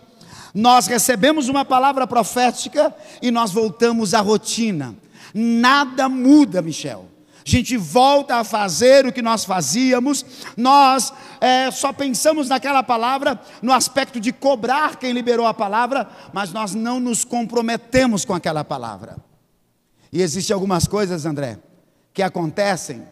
[0.54, 4.96] Nós recebemos uma palavra profética e nós voltamos à rotina.
[5.34, 7.06] Nada muda, Michel.
[7.46, 10.24] A gente volta a fazer o que nós fazíamos,
[10.56, 16.52] nós é, só pensamos naquela palavra no aspecto de cobrar quem liberou a palavra, mas
[16.52, 19.16] nós não nos comprometemos com aquela palavra.
[20.12, 21.58] E existem algumas coisas, André,
[22.12, 23.02] que acontecem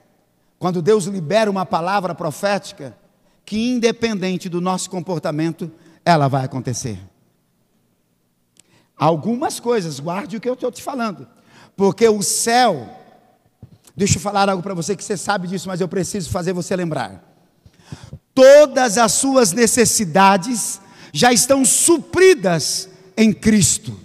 [0.58, 2.96] quando Deus libera uma palavra profética,
[3.44, 5.70] que independente do nosso comportamento,
[6.04, 6.98] ela vai acontecer.
[8.96, 11.28] Algumas coisas, guarde o que eu estou te falando,
[11.76, 12.88] porque o céu,
[13.94, 16.74] deixa eu falar algo para você que você sabe disso, mas eu preciso fazer você
[16.74, 17.22] lembrar.
[18.34, 20.80] Todas as suas necessidades
[21.12, 23.98] já estão supridas em Cristo.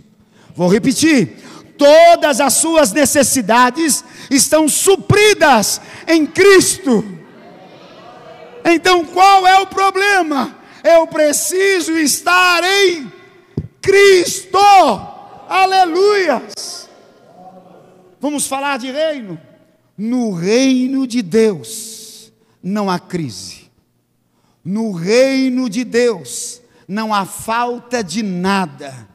[0.55, 1.40] Vou repetir:
[1.81, 7.03] todas as suas necessidades estão supridas em Cristo.
[8.63, 10.55] Então qual é o problema?
[10.83, 13.11] Eu preciso estar em
[13.81, 14.59] Cristo.
[15.49, 16.87] Aleluias.
[18.19, 19.41] Vamos falar de reino.
[19.97, 23.71] No reino de Deus não há crise.
[24.63, 29.10] No reino de Deus não há falta de nada.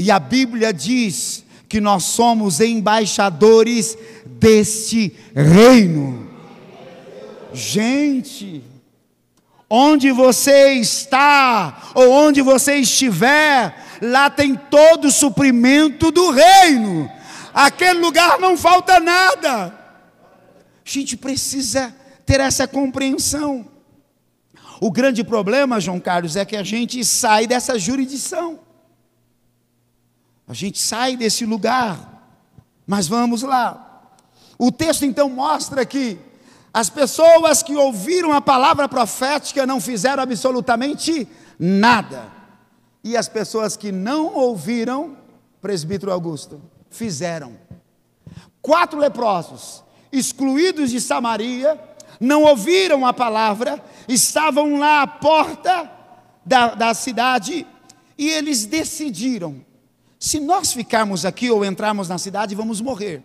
[0.00, 6.26] E a Bíblia diz que nós somos embaixadores deste reino.
[7.52, 8.64] Gente,
[9.72, 17.08] Onde você está, ou onde você estiver, lá tem todo o suprimento do reino.
[17.54, 19.66] Aquele lugar não falta nada.
[19.66, 19.72] A
[20.84, 21.94] gente precisa
[22.26, 23.64] ter essa compreensão.
[24.80, 28.58] O grande problema, João Carlos, é que a gente sai dessa jurisdição.
[30.50, 32.24] A gente sai desse lugar.
[32.84, 34.10] Mas vamos lá.
[34.58, 36.18] O texto então mostra que
[36.74, 42.24] as pessoas que ouviram a palavra profética não fizeram absolutamente nada.
[43.04, 45.16] E as pessoas que não ouviram,
[45.62, 46.60] presbítero Augusto,
[46.90, 47.56] fizeram.
[48.60, 51.78] Quatro leprosos, excluídos de Samaria,
[52.18, 55.88] não ouviram a palavra, estavam lá à porta
[56.44, 57.64] da, da cidade
[58.18, 59.69] e eles decidiram:
[60.20, 63.22] se nós ficarmos aqui ou entrarmos na cidade, vamos morrer.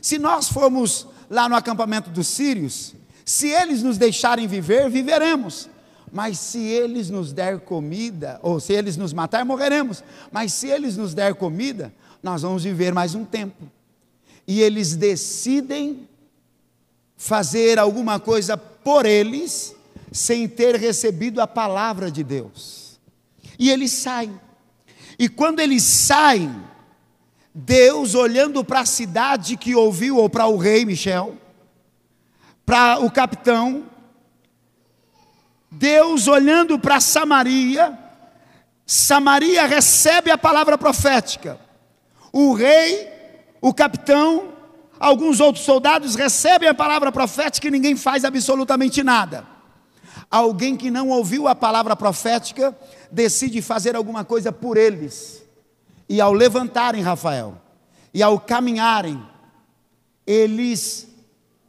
[0.00, 5.68] Se nós formos lá no acampamento dos sírios, se eles nos deixarem viver, viveremos.
[6.12, 10.04] Mas se eles nos der comida, ou se eles nos matar, morreremos.
[10.30, 13.68] Mas se eles nos der comida, nós vamos viver mais um tempo.
[14.46, 16.08] E eles decidem
[17.16, 19.74] fazer alguma coisa por eles,
[20.12, 23.00] sem ter recebido a palavra de Deus.
[23.58, 24.43] E eles saem.
[25.18, 26.54] E quando eles saem,
[27.54, 31.36] Deus olhando para a cidade que ouviu, ou para o rei Michel,
[32.66, 33.84] para o capitão,
[35.70, 37.98] Deus olhando para Samaria,
[38.86, 41.58] Samaria recebe a palavra profética.
[42.32, 43.08] O rei,
[43.60, 44.52] o capitão,
[44.98, 49.46] alguns outros soldados recebem a palavra profética e ninguém faz absolutamente nada.
[50.30, 52.76] Alguém que não ouviu a palavra profética
[53.14, 55.42] decide fazer alguma coisa por eles.
[56.08, 57.60] E ao levantarem, Rafael,
[58.12, 59.22] e ao caminharem,
[60.26, 61.08] eles,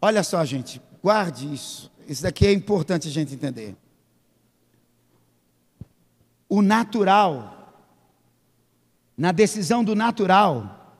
[0.02, 1.92] olha só, gente, guarde isso.
[2.08, 3.76] Isso daqui é importante a gente entender.
[6.50, 7.74] O natural,
[9.18, 10.94] na decisão do natural,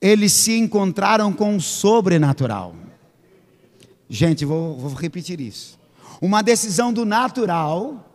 [0.00, 2.74] eles se encontraram com o sobrenatural.
[4.08, 5.78] Gente, vou, vou repetir isso.
[6.20, 8.11] Uma decisão do natural,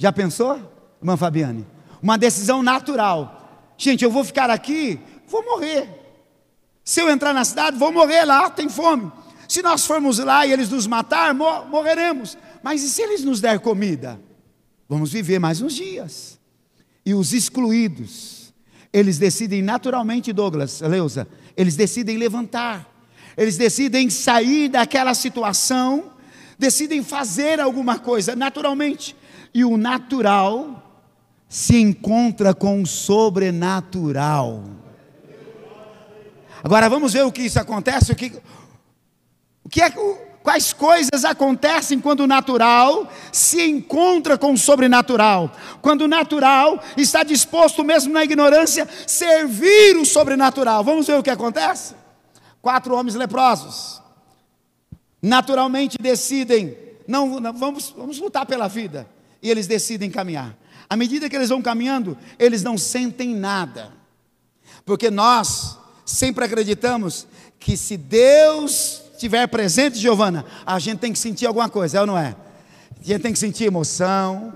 [0.00, 0.60] já pensou,
[1.00, 1.66] irmã Fabiane?
[2.02, 3.74] uma decisão natural.
[3.76, 5.88] Gente, eu vou ficar aqui, vou morrer.
[6.84, 9.10] Se eu entrar na cidade, vou morrer lá, tem fome.
[9.48, 12.36] Se nós formos lá e eles nos matar, morreremos.
[12.62, 14.20] Mas e se eles nos der comida?
[14.88, 16.38] Vamos viver mais uns dias.
[17.04, 18.52] E os excluídos,
[18.92, 22.88] eles decidem naturalmente, Douglas, Leusa, eles decidem levantar,
[23.36, 26.12] eles decidem sair daquela situação,
[26.58, 29.16] decidem fazer alguma coisa naturalmente.
[29.52, 30.82] E o natural
[31.48, 34.62] se encontra com o sobrenatural.
[36.62, 38.32] Agora vamos ver o que isso acontece, o que,
[39.64, 39.90] o que é
[40.42, 45.52] quais coisas acontecem quando o natural se encontra com o sobrenatural.
[45.80, 50.84] Quando o natural está disposto, mesmo na ignorância, servir o sobrenatural.
[50.84, 51.94] Vamos ver o que acontece?
[52.62, 54.00] Quatro homens leprosos
[55.22, 59.06] naturalmente decidem, não, não vamos, vamos lutar pela vida.
[59.42, 60.56] E eles decidem caminhar.
[60.88, 63.92] À medida que eles vão caminhando, eles não sentem nada.
[64.84, 67.26] Porque nós sempre acreditamos
[67.58, 72.06] que se Deus estiver presente, Giovana, a gente tem que sentir alguma coisa, é ou
[72.06, 72.34] não é?
[73.00, 74.52] A gente tem que sentir emoção,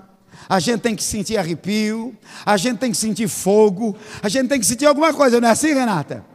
[0.49, 4.59] a gente tem que sentir arrepio, a gente tem que sentir fogo, a gente tem
[4.59, 6.25] que sentir alguma coisa, não é assim, Renata?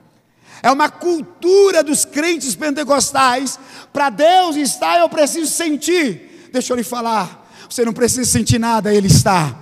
[0.63, 3.59] É uma cultura dos crentes pentecostais.
[3.93, 6.49] Para Deus estar, eu preciso sentir.
[6.53, 7.40] Deixa eu lhe falar.
[7.71, 9.57] Você não precisa sentir nada, Ele está.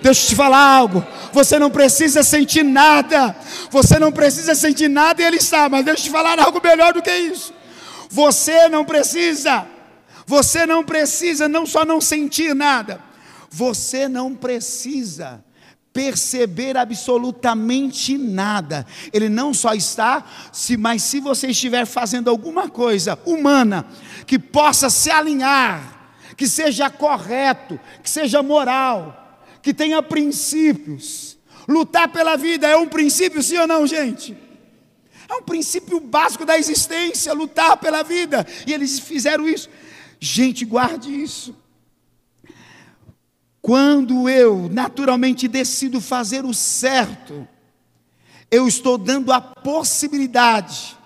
[0.00, 1.04] Deixa eu te falar algo.
[1.30, 3.36] Você não precisa sentir nada.
[3.70, 5.68] Você não precisa sentir nada e Ele está.
[5.68, 7.52] Mas deixa eu te falar algo melhor do que isso.
[8.08, 9.66] Você não precisa.
[10.26, 12.98] Você não precisa não só não sentir nada.
[13.50, 15.44] Você não precisa
[15.92, 18.86] perceber absolutamente nada.
[19.12, 23.84] Ele não só está, se, mas se você estiver fazendo alguma coisa humana
[24.26, 25.97] que possa se alinhar,
[26.38, 31.36] que seja correto, que seja moral, que tenha princípios.
[31.66, 34.38] Lutar pela vida é um princípio, sim ou não, gente?
[35.28, 38.46] É um princípio básico da existência, lutar pela vida.
[38.64, 39.68] E eles fizeram isso.
[40.20, 41.56] Gente, guarde isso.
[43.60, 47.46] Quando eu naturalmente decido fazer o certo,
[48.48, 50.96] eu estou dando a possibilidade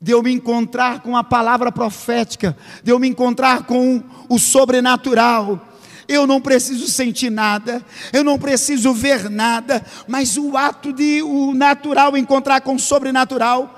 [0.00, 5.68] de eu me encontrar com a palavra profética, de eu me encontrar com o sobrenatural.
[6.08, 11.52] Eu não preciso sentir nada, eu não preciso ver nada, mas o ato de o
[11.52, 13.74] natural encontrar com o sobrenatural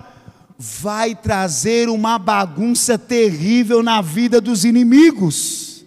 [0.59, 5.85] vai trazer uma bagunça terrível na vida dos inimigos.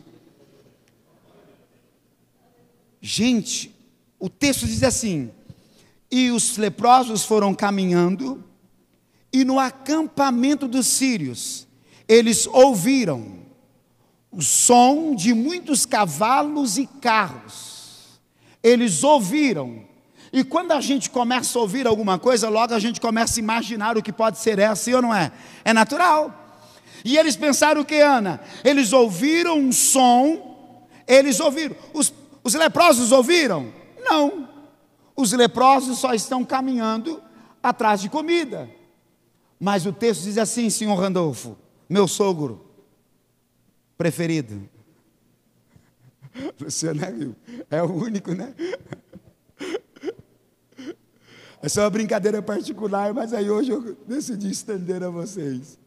[3.01, 3.75] Gente,
[4.19, 5.29] o texto diz assim:
[6.11, 8.43] e os leprosos foram caminhando,
[9.31, 11.67] e no acampamento dos sírios,
[12.07, 13.39] eles ouviram
[14.31, 18.19] o som de muitos cavalos e carros.
[18.63, 19.85] Eles ouviram.
[20.31, 23.97] E quando a gente começa a ouvir alguma coisa, logo a gente começa a imaginar
[23.97, 25.31] o que pode ser essa, ou não é?
[25.63, 26.37] É natural.
[27.03, 28.39] E eles pensaram o que, Ana?
[28.63, 31.75] Eles ouviram um som, eles ouviram.
[31.93, 32.13] Os
[32.43, 33.71] os leprosos ouviram?
[34.03, 34.47] Não.
[35.15, 37.21] Os leprosos só estão caminhando
[37.61, 38.69] atrás de comida.
[39.63, 41.55] Mas o texto diz assim, senhor Randolfo,
[41.87, 42.65] meu sogro
[43.95, 44.67] preferido.
[46.59, 47.35] Luciano
[47.69, 48.55] é, é o único, né?
[51.63, 55.77] É só uma brincadeira particular, mas aí hoje eu decidi estender a vocês.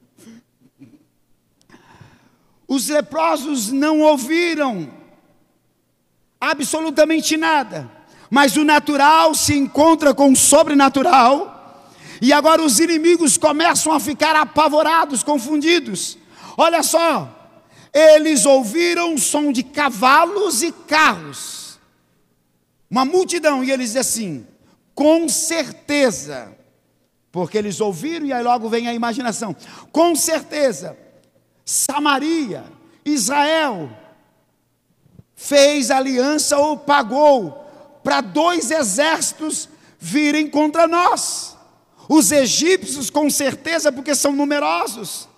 [2.69, 4.89] Os leprosos não ouviram
[6.41, 7.91] absolutamente nada.
[8.31, 11.54] Mas o natural se encontra com o sobrenatural,
[12.25, 16.17] e agora os inimigos começam a ficar apavorados, confundidos.
[16.57, 17.61] Olha só,
[17.93, 21.79] eles ouviram o som de cavalos e carros,
[22.89, 24.47] uma multidão, e eles dizem assim:
[24.95, 26.57] com certeza,
[27.31, 29.55] porque eles ouviram, e aí logo vem a imaginação,
[29.93, 30.97] com certeza,
[31.63, 32.65] Samaria,
[33.05, 33.91] Israel,
[35.37, 37.69] fez aliança ou pagou
[38.03, 39.69] para dois exércitos
[40.01, 41.54] virem contra nós.
[42.17, 45.29] Os egípcios, com certeza, porque são numerosos,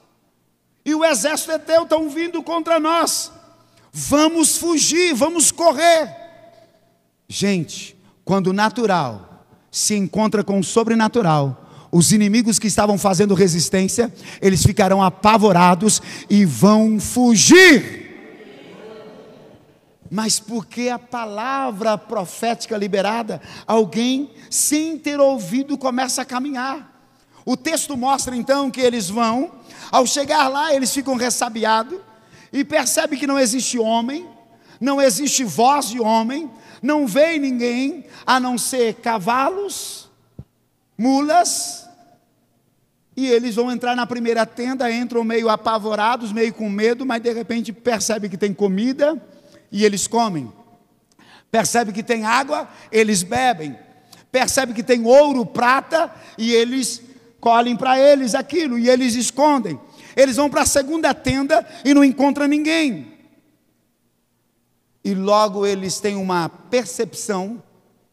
[0.84, 3.32] e o exército eteu estão vindo contra nós.
[3.90, 6.14] Vamos fugir, vamos correr.
[7.26, 7.96] Gente,
[8.26, 14.12] quando o natural se encontra com o sobrenatural, os inimigos que estavam fazendo resistência,
[14.42, 18.05] eles ficarão apavorados e vão fugir
[20.10, 26.92] mas porque a palavra profética liberada, alguém, sem ter ouvido, começa a caminhar.
[27.44, 29.52] O texto mostra então que eles vão,
[29.90, 31.98] ao chegar lá, eles ficam ressabiados
[32.52, 34.26] e percebem que não existe homem,
[34.80, 36.50] não existe voz de homem,
[36.82, 40.10] não vê ninguém a não ser cavalos,
[40.98, 41.88] mulas
[43.16, 47.32] E eles vão entrar na primeira tenda, entram meio apavorados, meio com medo, mas de
[47.32, 49.20] repente percebe que tem comida
[49.70, 50.52] e eles comem.
[51.50, 53.78] Percebe que tem água, eles bebem.
[54.30, 57.02] Percebe que tem ouro, prata e eles
[57.40, 59.78] colhem para eles aquilo e eles escondem.
[60.16, 63.14] Eles vão para a segunda tenda e não encontram ninguém.
[65.04, 67.62] E logo eles têm uma percepção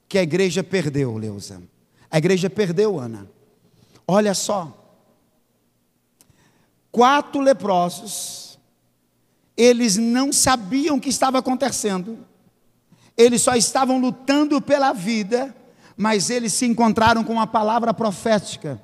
[0.08, 1.62] que a igreja perdeu, Leusa.
[2.12, 3.28] A igreja perdeu, Ana.
[4.08, 4.80] Olha só.
[6.92, 8.43] Quatro leprosos,
[9.56, 12.18] eles não sabiam o que estava acontecendo,
[13.16, 15.56] eles só estavam lutando pela vida,
[15.96, 18.82] mas eles se encontraram com uma palavra profética.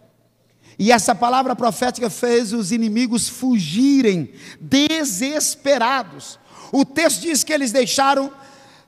[0.78, 6.39] E essa palavra profética fez os inimigos fugirem desesperados.
[6.72, 8.32] O texto diz que eles deixaram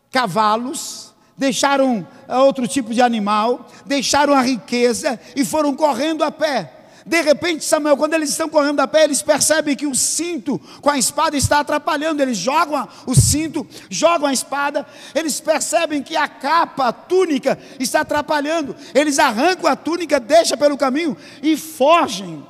[0.10, 6.81] cavalos, deixaram eh, outro tipo de animal, deixaram a riqueza e foram correndo a pé.
[7.06, 10.90] De repente, Samuel, quando eles estão correndo a pé, eles percebem que o cinto com
[10.90, 12.22] a espada está atrapalhando.
[12.22, 14.86] Eles jogam o cinto, jogam a espada.
[15.16, 18.76] Eles percebem que a capa, a túnica, está atrapalhando.
[18.94, 22.46] Eles arrancam a túnica, deixam pelo caminho e fogem.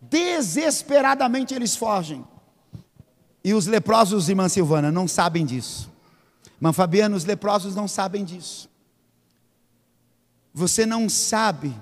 [0.00, 2.24] Desesperadamente eles fogem.
[3.42, 5.90] E os leprosos, irmã Silvana, não sabem disso.
[6.56, 8.68] Irmã Fabiana, os leprosos não sabem disso.
[10.52, 11.74] Você não sabe,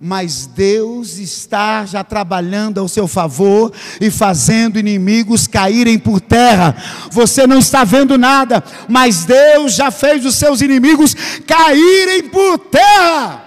[0.00, 6.76] mas Deus está já trabalhando ao seu favor e fazendo inimigos caírem por terra.
[7.10, 11.14] Você não está vendo nada, mas Deus já fez os seus inimigos
[11.46, 13.44] caírem por terra.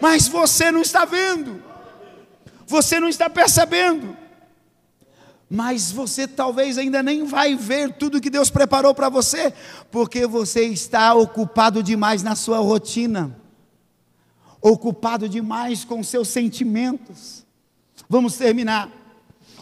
[0.00, 1.62] Mas você não está vendo,
[2.66, 4.22] você não está percebendo
[5.54, 9.52] mas você talvez ainda nem vai ver tudo que Deus preparou para você,
[9.90, 13.36] porque você está ocupado demais na sua rotina,
[14.62, 17.44] ocupado demais com seus sentimentos.
[18.08, 18.88] Vamos terminar.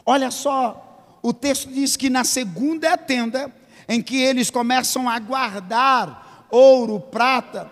[0.04, 3.52] Olha só, o texto diz que na segunda tenda,
[3.88, 7.70] em que eles começam a guardar ouro, prata,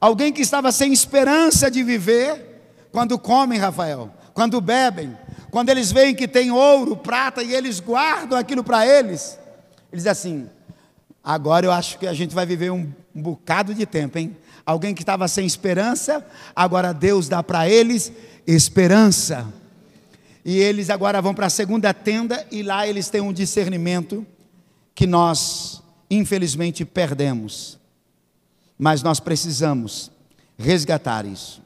[0.00, 5.16] alguém que estava sem esperança de viver, quando comem, Rafael, quando bebem,
[5.50, 9.38] quando eles veem que tem ouro, prata e eles guardam aquilo para eles,
[9.92, 10.48] eles assim:
[11.22, 14.36] agora eu acho que a gente vai viver um, um bocado de tempo, hein?
[14.68, 16.22] Alguém que estava sem esperança,
[16.54, 18.12] agora Deus dá para eles
[18.46, 19.50] esperança.
[20.44, 24.26] E eles agora vão para a segunda tenda e lá eles têm um discernimento
[24.94, 27.78] que nós, infelizmente, perdemos.
[28.78, 30.10] Mas nós precisamos
[30.58, 31.62] resgatar isso.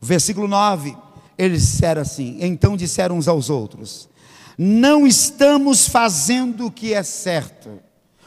[0.00, 0.96] Versículo 9
[1.36, 4.08] eles disseram assim: então disseram uns aos outros:
[4.56, 7.80] Não estamos fazendo o que é certo.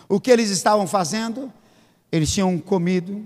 [0.10, 1.50] O que eles estavam fazendo?
[2.12, 3.26] Eles tinham comido,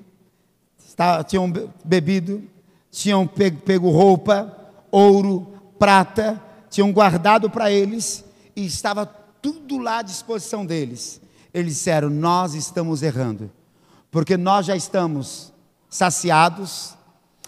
[1.28, 1.52] tinham
[1.84, 2.44] bebido,
[2.90, 4.56] tinham pego roupa,
[4.92, 8.24] ouro, prata, tinham guardado para eles
[8.56, 11.22] e estava tudo lá à disposição deles.
[11.54, 13.52] Eles disseram: Nós estamos errando,
[14.10, 15.52] porque nós já estamos
[15.90, 16.96] saciados,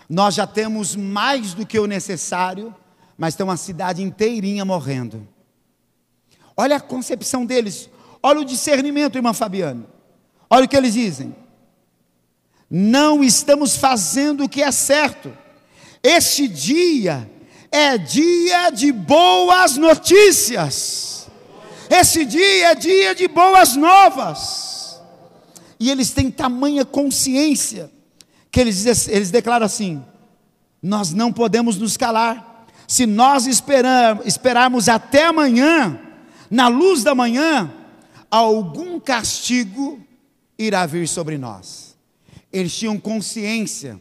[0.10, 2.74] nós já temos mais do que o necessário,
[3.18, 5.28] mas tem uma cidade inteirinha morrendo.
[6.56, 7.90] Olha a concepção deles,
[8.22, 9.93] olha o discernimento, irmã Fabiana.
[10.54, 11.36] Olha o que eles dizem.
[12.70, 15.36] Não estamos fazendo o que é certo.
[16.04, 17.28] Este dia
[17.72, 21.28] é dia de boas notícias.
[21.90, 25.02] Esse dia é dia de boas novas.
[25.80, 27.90] E eles têm tamanha consciência
[28.52, 30.06] que eles, eles declaram assim:
[30.84, 32.68] nós não podemos nos calar.
[32.88, 36.00] Se nós esperar, esperarmos até amanhã,
[36.48, 37.74] na luz da manhã,
[38.30, 40.03] algum castigo
[40.64, 41.96] irá vir sobre nós.
[42.52, 44.00] Eles tinham consciência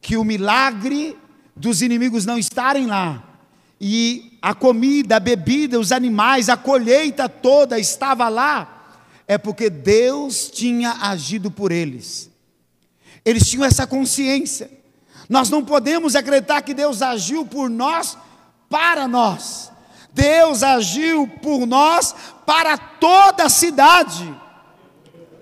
[0.00, 1.16] que o milagre
[1.54, 3.24] dos inimigos não estarem lá,
[3.80, 8.96] e a comida, a bebida, os animais, a colheita toda estava lá,
[9.26, 12.30] é porque Deus tinha agido por eles.
[13.24, 14.70] Eles tinham essa consciência.
[15.28, 18.16] Nós não podemos acreditar que Deus agiu por nós
[18.70, 19.70] para nós.
[20.12, 22.14] Deus agiu por nós
[22.46, 24.34] para toda a cidade.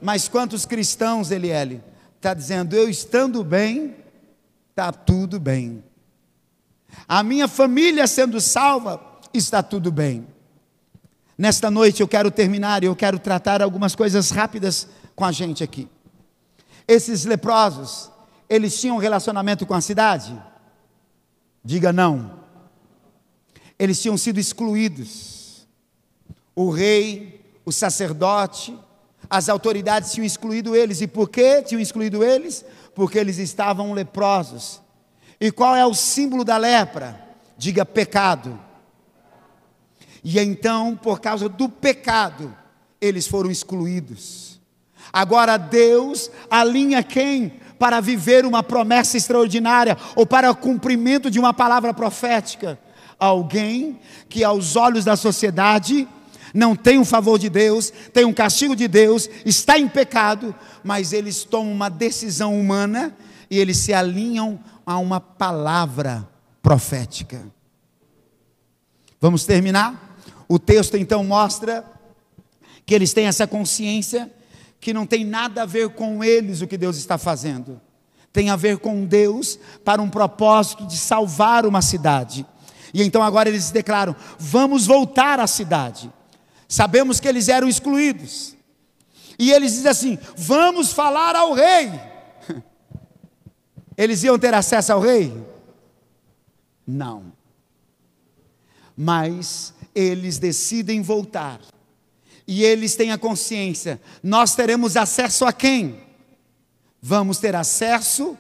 [0.01, 1.83] Mas quantos cristãos, Eliele,
[2.17, 3.97] está dizendo, eu estando bem,
[4.71, 5.83] está tudo bem.
[7.09, 9.01] A minha família sendo salva,
[9.33, 10.27] está tudo bem.
[11.39, 15.63] Nesta noite eu quero terminar e eu quero tratar algumas coisas rápidas com a gente
[15.63, 15.89] aqui.
[16.89, 18.11] Esses leprosos,
[18.49, 20.41] eles tinham relacionamento com a cidade?
[21.65, 22.41] Diga não.
[23.79, 25.67] Eles tinham sido excluídos.
[26.55, 28.79] O rei, o sacerdote,
[29.29, 31.01] as autoridades tinham excluído eles.
[31.01, 32.65] E por que tinham excluído eles?
[32.95, 34.81] Porque eles estavam leprosos.
[35.41, 37.21] E qual é o símbolo da lepra?
[37.59, 38.59] Diga pecado.
[40.25, 42.55] E então, por causa do pecado,
[43.01, 44.61] eles foram excluídos.
[45.13, 47.61] Agora Deus alinha quem?
[47.79, 52.79] Para viver uma promessa extraordinária ou para o cumprimento de uma palavra profética.
[53.19, 56.09] Alguém que, aos olhos da sociedade,
[56.57, 61.13] não tem o favor de Deus, tem um castigo de Deus, está em pecado, mas
[61.13, 63.15] eles tomam uma decisão humana
[63.51, 66.27] e eles se alinham a uma palavra
[66.63, 67.47] profética.
[69.21, 70.19] Vamos terminar?
[70.49, 71.85] O texto então mostra
[72.87, 74.33] que eles têm essa consciência
[74.81, 77.81] que não tem nada a ver com eles o que Deus está fazendo.
[78.33, 82.47] Tem a ver com Deus para um propósito de salvar uma cidade.
[82.95, 86.11] E então agora eles declaram: vamos voltar à cidade.
[86.69, 88.57] Sabemos que eles eram excluídos.
[89.39, 91.91] E eles dizem assim: vamos falar ao rei.
[93.97, 95.33] Eles iam ter acesso ao rei?
[96.87, 97.33] Não.
[98.97, 101.61] Mas eles decidem voltar.
[102.47, 106.01] E eles têm a consciência: nós teremos acesso a quem?
[107.01, 108.37] Vamos ter acesso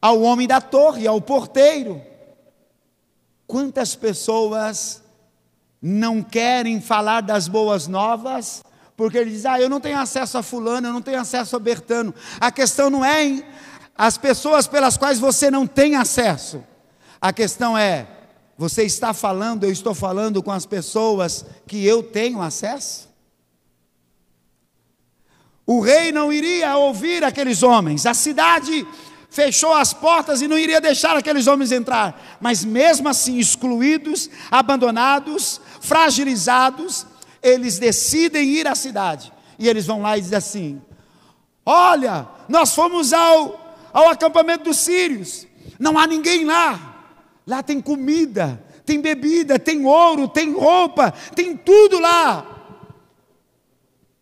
[0.00, 2.00] ao homem da torre, ao porteiro.
[3.46, 5.02] Quantas pessoas
[5.80, 8.62] não querem falar das boas novas,
[8.96, 11.58] porque eles dizem, ah, eu não tenho acesso a fulano, eu não tenho acesso a
[11.58, 12.14] Bertano.
[12.40, 13.44] A questão não é em
[13.96, 16.62] as pessoas pelas quais você não tem acesso.
[17.20, 18.06] A questão é,
[18.56, 23.08] você está falando, eu estou falando com as pessoas que eu tenho acesso?
[25.66, 28.86] O rei não iria ouvir aqueles homens, a cidade
[29.30, 35.60] fechou as portas e não iria deixar aqueles homens entrar, mas mesmo assim, excluídos, abandonados,
[35.80, 37.06] fragilizados,
[37.42, 39.32] eles decidem ir à cidade.
[39.58, 40.82] E eles vão lá e dizem assim:
[41.64, 45.46] Olha, nós fomos ao, ao acampamento dos sírios,
[45.78, 46.96] não há ninguém lá.
[47.46, 52.46] Lá tem comida, tem bebida, tem ouro, tem roupa, tem tudo lá.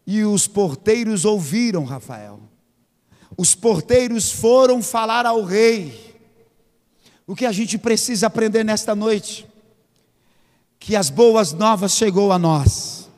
[0.06, 2.40] E os porteiros ouviram Rafael.
[3.36, 6.16] Os porteiros foram falar ao rei.
[7.26, 9.46] O que a gente precisa aprender nesta noite?
[10.78, 13.08] Que as boas novas chegou a nós.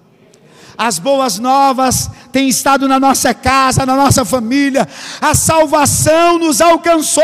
[0.77, 4.89] As boas novas têm estado na nossa casa, na nossa família.
[5.21, 7.23] A salvação nos alcançou.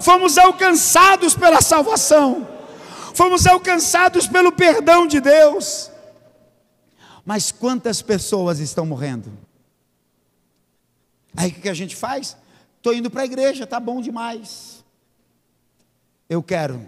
[0.00, 2.46] Fomos alcançados pela salvação.
[3.14, 5.90] Fomos alcançados pelo perdão de Deus.
[7.24, 9.43] Mas quantas pessoas estão morrendo?
[11.36, 12.36] Aí o que a gente faz?
[12.76, 14.84] Estou indo para a igreja, tá bom demais.
[16.28, 16.86] Eu quero,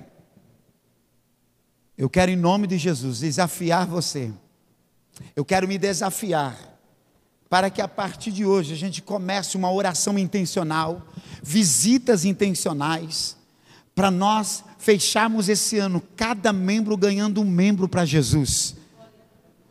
[1.96, 4.32] eu quero em nome de Jesus desafiar você.
[5.34, 6.76] Eu quero me desafiar
[7.48, 11.06] para que a partir de hoje a gente comece uma oração intencional,
[11.42, 13.36] visitas intencionais,
[13.94, 18.76] para nós fecharmos esse ano, cada membro ganhando um membro para Jesus.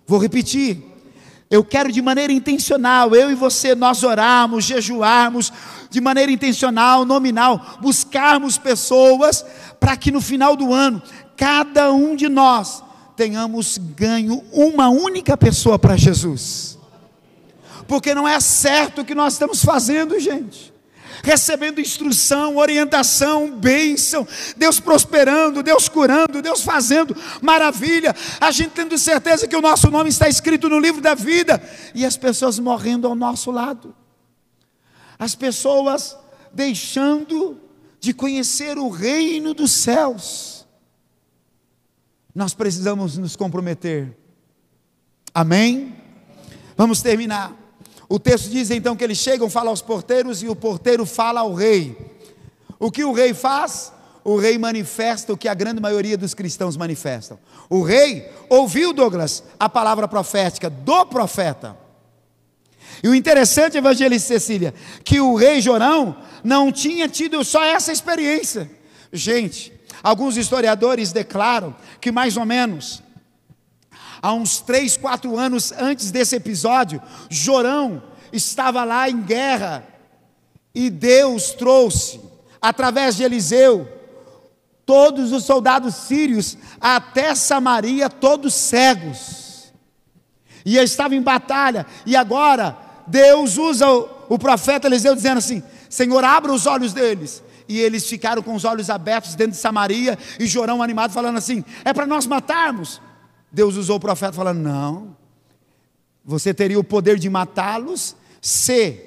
[0.07, 0.94] Vou repetir.
[1.49, 5.53] Eu quero de maneira intencional, eu e você, nós orarmos, jejuarmos,
[5.89, 9.45] de maneira intencional, nominal, buscarmos pessoas
[9.79, 11.01] para que no final do ano,
[11.37, 12.83] cada um de nós
[13.15, 16.77] tenhamos ganho uma única pessoa para Jesus.
[17.87, 20.74] Porque não é certo o que nós estamos fazendo, gente
[21.23, 29.47] recebendo instrução, orientação, bênção, Deus prosperando, Deus curando, Deus fazendo maravilha, a gente tendo certeza
[29.47, 31.61] que o nosso nome está escrito no livro da vida
[31.93, 33.95] e as pessoas morrendo ao nosso lado,
[35.17, 36.17] as pessoas
[36.53, 37.59] deixando
[37.99, 40.65] de conhecer o reino dos céus.
[42.33, 44.15] Nós precisamos nos comprometer.
[45.33, 45.95] Amém?
[46.77, 47.64] Vamos terminar.
[48.07, 51.53] O texto diz então que eles chegam, falam aos porteiros e o porteiro fala ao
[51.53, 51.97] rei.
[52.79, 53.91] O que o rei faz?
[54.23, 57.37] O rei manifesta o que a grande maioria dos cristãos manifestam.
[57.69, 61.77] O rei ouviu, Douglas, a palavra profética do profeta.
[63.03, 68.69] E o interessante, evangelista Cecília, que o rei Jorão não tinha tido só essa experiência.
[69.11, 73.03] Gente, alguns historiadores declaram que mais ou menos
[74.25, 76.99] há uns três, quatro anos antes desse episódio,
[77.29, 78.01] Jorão
[78.33, 79.85] estava lá em guerra
[80.73, 82.19] e Deus trouxe,
[82.59, 83.87] através de Eliseu,
[84.83, 89.71] todos os soldados sírios até Samaria, todos cegos.
[90.65, 95.61] E eles estavam em batalha, e agora Deus usa o, o profeta Eliseu dizendo assim:
[95.87, 97.43] Senhor, abra os olhos deles.
[97.69, 101.63] E eles ficaram com os olhos abertos dentro de Samaria, e Jorão animado falando assim:
[101.83, 103.04] É para nós matarmos.
[103.55, 105.15] Deus usou o profeta falando: não,
[106.25, 109.01] você teria o poder de matá-los se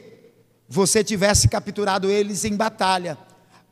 [0.66, 3.18] você tivesse capturado eles em batalha.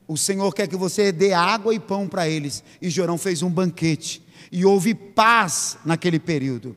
[0.07, 2.63] o Senhor quer que você dê água e pão para eles.
[2.81, 4.23] E Jorão fez um banquete.
[4.53, 6.77] E houve paz naquele período.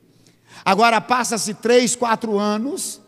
[0.64, 3.02] Agora passa-se três, quatro anos.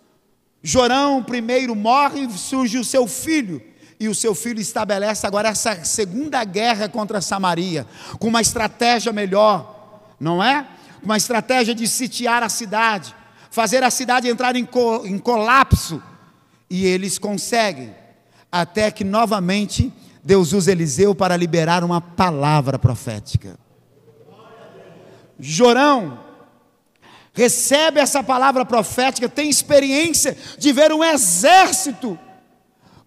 [0.61, 3.61] Jorão primeiro morre, surge o seu filho.
[3.97, 7.87] E o seu filho estabelece agora essa segunda guerra contra Samaria,
[8.19, 10.67] com uma estratégia melhor, não é?
[11.03, 13.15] Uma estratégia de sitiar a cidade,
[13.49, 16.01] fazer a cidade entrar em, co em colapso.
[16.69, 17.93] E eles conseguem,
[18.51, 19.91] até que novamente
[20.23, 23.57] Deus usa Eliseu para liberar uma palavra profética.
[25.39, 26.19] Jorão
[27.33, 32.19] recebe essa palavra profética, tem experiência de ver um exército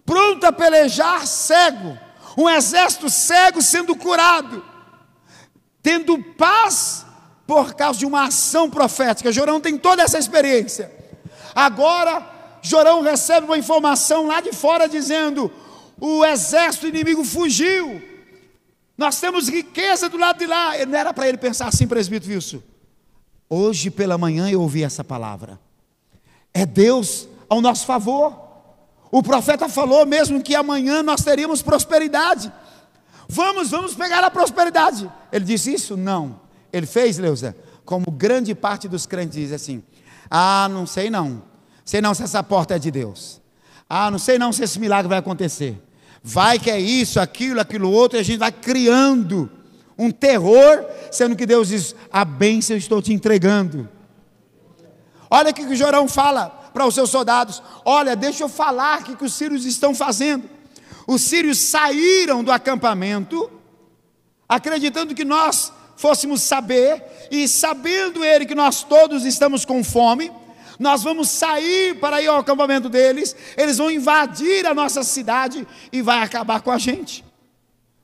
[0.05, 1.97] pronto a pelejar cego,
[2.37, 4.63] um exército cego sendo curado,
[5.81, 7.04] tendo paz
[7.45, 9.31] por causa de uma ação profética.
[9.31, 10.91] Jorão tem toda essa experiência.
[11.53, 12.25] Agora,
[12.61, 15.51] Jorão recebe uma informação lá de fora dizendo:
[15.99, 18.01] o exército inimigo fugiu.
[18.97, 20.73] Nós temos riqueza do lado de lá.
[20.85, 22.61] Não era para ele pensar assim, presbítero Wilson.
[23.49, 25.59] Hoje pela manhã eu ouvi essa palavra.
[26.53, 28.43] É Deus ao nosso favor.
[29.11, 32.51] O profeta falou mesmo que amanhã nós teríamos prosperidade.
[33.27, 35.09] Vamos, vamos pegar a prosperidade.
[35.31, 35.95] Ele disse isso?
[35.95, 36.44] Não.
[36.75, 37.55] Ele fez, Leusa,
[37.85, 39.81] como grande parte dos crentes diz assim:
[40.29, 41.41] Ah, não sei não.
[41.85, 43.41] Sei não se essa porta é de Deus.
[43.89, 45.81] Ah, não sei não se esse milagre vai acontecer.
[46.21, 49.49] Vai que é isso, aquilo, aquilo outro, e a gente vai criando
[49.97, 53.87] um terror, sendo que Deus diz: a bênção eu estou te entregando.
[55.29, 59.15] Olha o que o Jorão fala para os seus soldados: olha, deixa eu falar o
[59.15, 60.43] que os sírios estão fazendo.
[61.07, 63.49] Os sírios saíram do acampamento,
[64.49, 65.71] acreditando que nós
[66.05, 70.31] fôssemos saber, e sabendo ele que nós todos estamos com fome,
[70.77, 76.03] nós vamos sair para ir ao acampamento deles, eles vão invadir a nossa cidade e
[76.03, 77.25] vai acabar com a gente.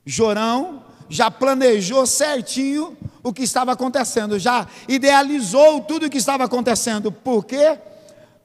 [0.04, 7.12] Jorão já planejou certinho o que estava acontecendo, já idealizou tudo o que estava acontecendo.
[7.12, 7.78] Por quê?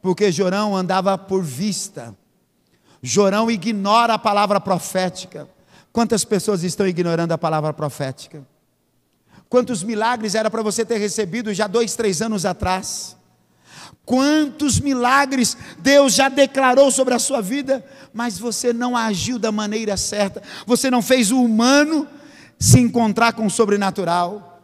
[0.03, 2.15] Porque Jorão andava por vista.
[3.01, 5.49] Jorão ignora a palavra profética.
[5.91, 8.45] Quantas pessoas estão ignorando a palavra profética?
[9.49, 13.15] Quantos milagres era para você ter recebido já dois, três anos atrás?
[14.05, 19.97] Quantos milagres Deus já declarou sobre a sua vida, mas você não agiu da maneira
[19.97, 22.07] certa, você não fez o humano
[22.57, 24.61] se encontrar com o sobrenatural,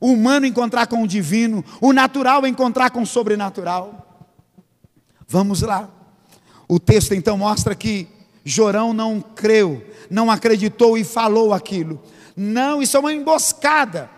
[0.00, 4.24] o humano encontrar com o divino, o natural encontrar com o sobrenatural.
[5.26, 5.90] Vamos lá.
[6.68, 8.08] O texto então mostra que
[8.44, 12.00] Jorão não creu, não acreditou e falou aquilo.
[12.36, 14.15] Não, isso é uma emboscada.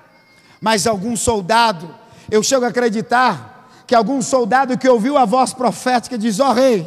[0.61, 1.95] Mas algum soldado,
[2.31, 6.53] eu chego a acreditar, que algum soldado que ouviu a voz profética diz: Ó oh,
[6.53, 6.87] rei,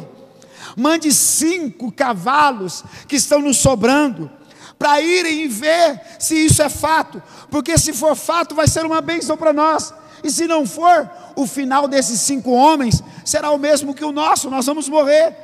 [0.76, 4.30] mande cinco cavalos que estão nos sobrando,
[4.78, 9.36] para irem ver se isso é fato, porque se for fato, vai ser uma bênção
[9.36, 9.92] para nós,
[10.22, 14.50] e se não for, o final desses cinco homens será o mesmo que o nosso,
[14.50, 15.36] nós vamos morrer.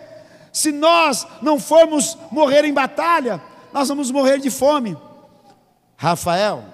[0.53, 3.41] Se nós não formos morrer em batalha,
[3.72, 4.97] nós vamos morrer de fome.
[5.97, 6.64] Rafael,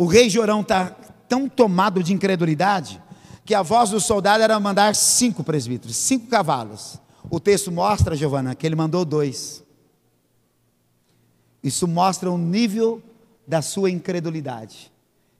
[0.00, 0.96] o rei Jorão está
[1.28, 3.02] tão tomado de incredulidade
[3.44, 6.98] que a voz do soldado era mandar cinco presbíteros, cinco cavalos.
[7.28, 9.62] O texto mostra, Giovana, que ele mandou dois.
[11.62, 13.02] Isso mostra o nível
[13.46, 14.90] da sua incredulidade.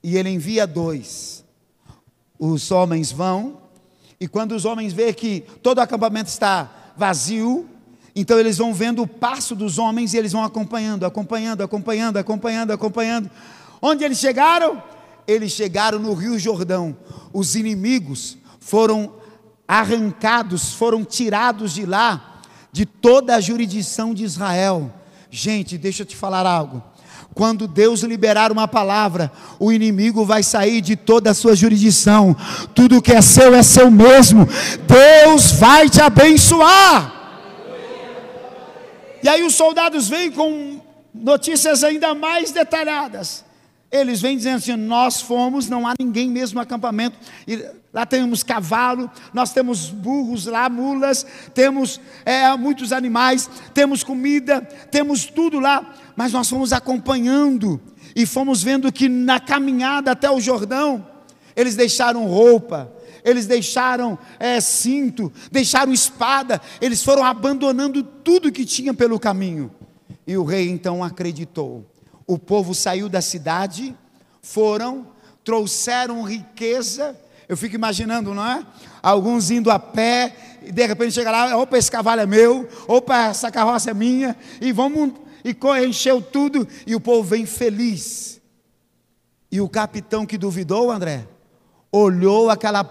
[0.02, 1.42] E ele envia dois.
[2.38, 3.62] Os homens vão,
[4.20, 7.66] e quando os homens veem que todo o acampamento está vazio,
[8.14, 12.72] então eles vão vendo o passo dos homens e eles vão acompanhando, acompanhando, acompanhando, acompanhando,
[12.72, 13.30] acompanhando.
[13.80, 14.82] Onde eles chegaram?
[15.26, 16.96] Eles chegaram no Rio Jordão
[17.32, 19.14] os inimigos foram
[19.66, 22.40] arrancados, foram tirados de lá,
[22.72, 24.92] de toda a jurisdição de Israel.
[25.30, 26.82] Gente, deixa eu te falar algo.
[27.32, 32.36] Quando Deus liberar uma palavra, o inimigo vai sair de toda a sua jurisdição.
[32.74, 34.48] Tudo que é seu é seu mesmo.
[34.86, 37.18] Deus vai te abençoar.
[39.22, 40.80] E aí os soldados vêm com
[41.14, 43.44] notícias ainda mais detalhadas.
[43.90, 47.18] Eles vêm dizendo assim: nós fomos, não há ninguém mesmo no acampamento.
[47.46, 54.60] E lá temos cavalo, nós temos burros lá, mulas, temos é, muitos animais, temos comida,
[54.90, 55.94] temos tudo lá.
[56.14, 57.80] Mas nós fomos acompanhando
[58.14, 61.04] e fomos vendo que na caminhada até o Jordão,
[61.56, 62.92] eles deixaram roupa,
[63.24, 69.68] eles deixaram é, cinto, deixaram espada, eles foram abandonando tudo que tinha pelo caminho.
[70.24, 71.84] E o rei então acreditou
[72.30, 73.92] o povo saiu da cidade,
[74.40, 75.08] foram,
[75.44, 77.18] trouxeram riqueza.
[77.48, 78.64] Eu fico imaginando, não é?
[79.02, 83.26] Alguns indo a pé, e de repente chega lá, opa, esse cavalo é meu, opa,
[83.26, 85.12] essa carroça é minha, e vamos
[85.44, 88.40] e encheu tudo, e o povo vem feliz.
[89.50, 91.26] E o capitão que duvidou, André,
[91.90, 92.88] olhou aquela,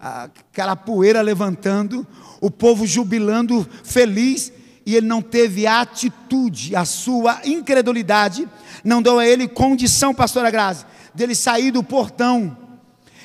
[0.00, 2.06] aquela poeira levantando,
[2.40, 4.50] o povo jubilando, feliz,
[4.86, 8.48] e ele não teve atitude, a sua incredulidade
[8.82, 12.56] não deu a ele condição, pastora Grazi, dele sair do portão.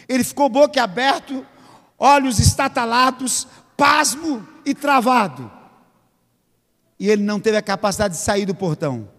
[0.08, 1.46] Ele ficou boca aberto,
[1.98, 3.46] olhos estatalados,
[3.76, 5.52] pasmo e travado.
[6.98, 9.10] E ele não teve a capacidade de sair do portão.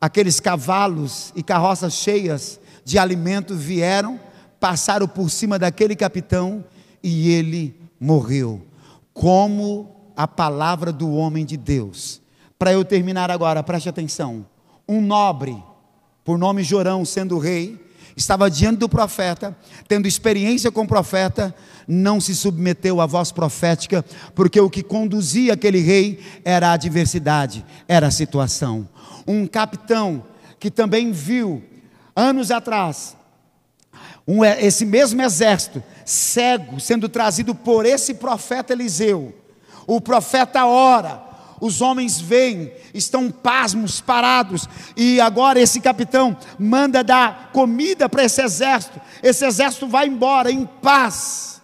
[0.00, 4.18] Aqueles cavalos e carroças cheias de alimento vieram,
[4.58, 6.64] passaram por cima daquele capitão
[7.02, 8.66] e ele morreu.
[9.12, 12.20] Como a palavra do homem de Deus.
[12.58, 14.46] Para eu terminar agora, preste atenção.
[14.88, 15.56] Um nobre,
[16.24, 17.78] por nome Jorão, sendo rei,
[18.16, 19.56] estava diante do profeta,
[19.88, 21.54] tendo experiência com o profeta,
[21.86, 24.04] não se submeteu à voz profética,
[24.34, 28.88] porque o que conduzia aquele rei era a adversidade, era a situação.
[29.26, 30.24] Um capitão
[30.58, 31.62] que também viu,
[32.14, 33.16] anos atrás,
[34.26, 39.34] um, esse mesmo exército, cego, sendo trazido por esse profeta Eliseu,
[39.86, 44.66] o profeta ora, os homens vêm, estão pasmos, parados,
[44.96, 49.00] e agora esse capitão manda dar comida para esse exército.
[49.22, 51.60] Esse exército vai embora em paz.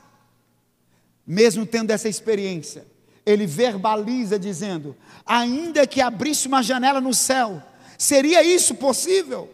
[1.27, 2.87] Mesmo tendo essa experiência,
[3.25, 4.95] ele verbaliza dizendo:
[5.25, 7.63] ainda que abrisse uma janela no céu,
[7.97, 9.51] seria isso possível?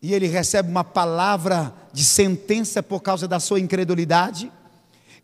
[0.00, 4.52] E ele recebe uma palavra de sentença por causa da sua incredulidade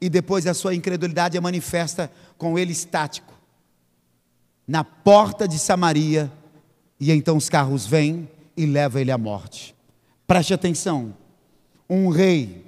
[0.00, 3.34] e depois a sua incredulidade é manifesta com ele estático,
[4.66, 6.32] na porta de Samaria,
[6.98, 9.74] e então os carros vêm e levam ele à morte.
[10.26, 11.14] Preste atenção:
[11.88, 12.66] um rei,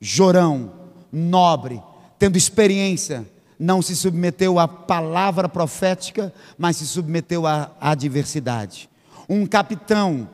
[0.00, 0.72] Jorão,
[1.12, 1.80] nobre,
[2.18, 3.24] tendo experiência,
[3.58, 8.88] não se submeteu à palavra profética, mas se submeteu à adversidade.
[9.28, 10.28] Um capitão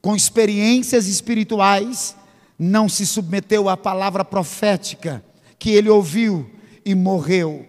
[0.00, 2.16] com experiências espirituais
[2.58, 5.22] não se submeteu à palavra profética,
[5.62, 6.50] que ele ouviu
[6.84, 7.64] e morreu.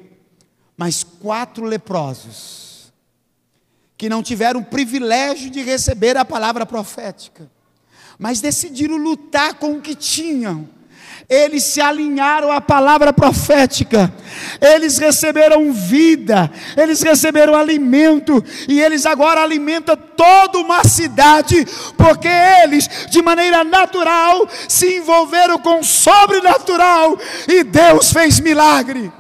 [0.75, 2.91] Mas quatro leprosos,
[3.95, 7.47] que não tiveram o privilégio de receber a palavra profética,
[8.17, 10.67] mas decidiram lutar com o que tinham,
[11.29, 14.13] eles se alinharam à palavra profética,
[14.61, 21.65] eles receberam vida, eles receberam alimento, e eles agora alimentam toda uma cidade,
[21.97, 29.11] porque eles, de maneira natural, se envolveram com o sobrenatural, e Deus fez milagre.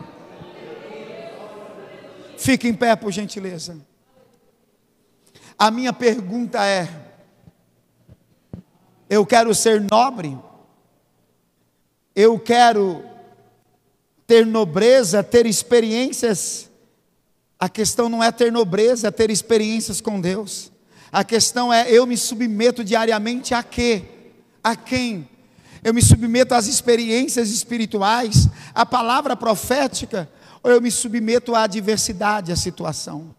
[2.37, 3.77] Fique em pé, por gentileza.
[5.57, 6.89] A minha pergunta é:
[9.09, 10.37] eu quero ser nobre?
[12.15, 13.03] Eu quero
[14.27, 16.69] ter nobreza, ter experiências.
[17.59, 20.71] A questão não é ter nobreza, é ter experiências com Deus.
[21.11, 24.03] A questão é eu me submeto diariamente a quê?
[24.63, 25.27] A quem?
[25.83, 30.29] Eu me submeto às experiências espirituais, à palavra profética,
[30.61, 33.35] ou eu me submeto à adversidade, à situação?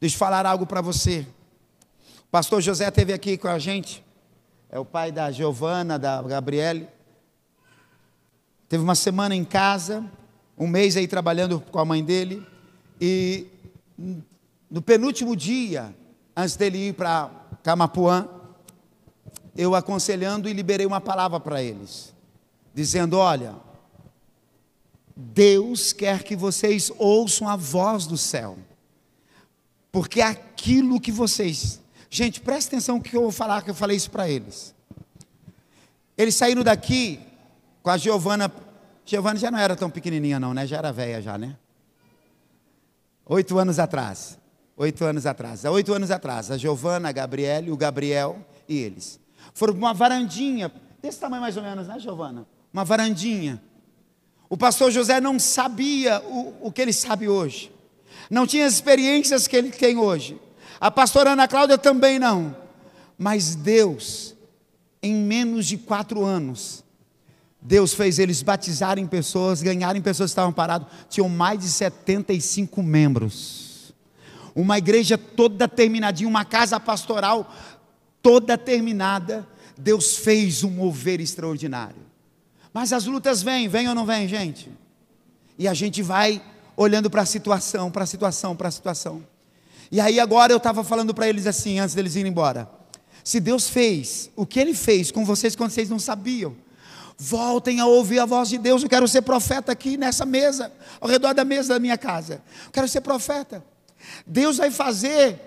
[0.00, 1.26] Deixa eu falar algo para você.
[2.20, 4.02] O pastor José esteve aqui com a gente
[4.72, 6.88] é o pai da Giovana, da Gabriele.
[8.68, 10.04] Teve uma semana em casa,
[10.56, 12.46] um mês aí trabalhando com a mãe dele,
[13.00, 13.48] e
[14.70, 15.94] no penúltimo dia,
[16.36, 17.30] antes dele ir para
[17.64, 18.28] Camapuã,
[19.56, 22.14] eu aconselhando e liberei uma palavra para eles,
[22.72, 23.56] dizendo: Olha,
[25.16, 28.56] Deus quer que vocês ouçam a voz do céu,
[29.90, 31.80] porque aquilo que vocês
[32.12, 34.74] Gente, presta atenção que eu vou falar, que eu falei isso para eles.
[36.18, 37.20] Eles saíram daqui
[37.84, 38.52] com a Giovana.
[39.06, 40.66] Giovana já não era tão pequenininha, não, né?
[40.66, 41.56] Já era velha, já, né?
[43.26, 44.36] Oito anos atrás.
[44.76, 45.64] Oito anos atrás.
[45.64, 49.20] Oito anos atrás, a Giovana, a Gabriele, o Gabriel e eles.
[49.54, 52.44] Foram para uma varandinha, desse tamanho mais ou menos, né, Giovana?
[52.72, 53.62] Uma varandinha.
[54.48, 57.72] O pastor José não sabia o, o que ele sabe hoje.
[58.28, 60.40] Não tinha as experiências que ele tem hoje.
[60.80, 62.56] A pastora Ana Cláudia também não.
[63.18, 64.34] Mas Deus,
[65.02, 66.82] em menos de quatro anos,
[67.60, 70.88] Deus fez eles batizarem pessoas, ganharem pessoas que estavam paradas.
[71.10, 73.92] Tinham mais de 75 membros.
[74.54, 77.54] Uma igreja toda terminadinha, uma casa pastoral
[78.22, 79.46] toda terminada.
[79.76, 82.10] Deus fez um mover extraordinário.
[82.72, 84.70] Mas as lutas vêm, vêm ou não vêm, gente?
[85.58, 86.42] E a gente vai
[86.74, 89.22] olhando para a situação, para a situação, para a situação.
[89.90, 92.70] E aí agora eu estava falando para eles assim, antes deles irem embora.
[93.24, 96.56] Se Deus fez o que Ele fez com vocês quando vocês não sabiam,
[97.22, 98.82] Voltem a ouvir a voz de Deus.
[98.82, 102.42] Eu quero ser profeta aqui nessa mesa, ao redor da mesa da minha casa.
[102.64, 103.62] Eu quero ser profeta.
[104.26, 105.38] Deus vai fazer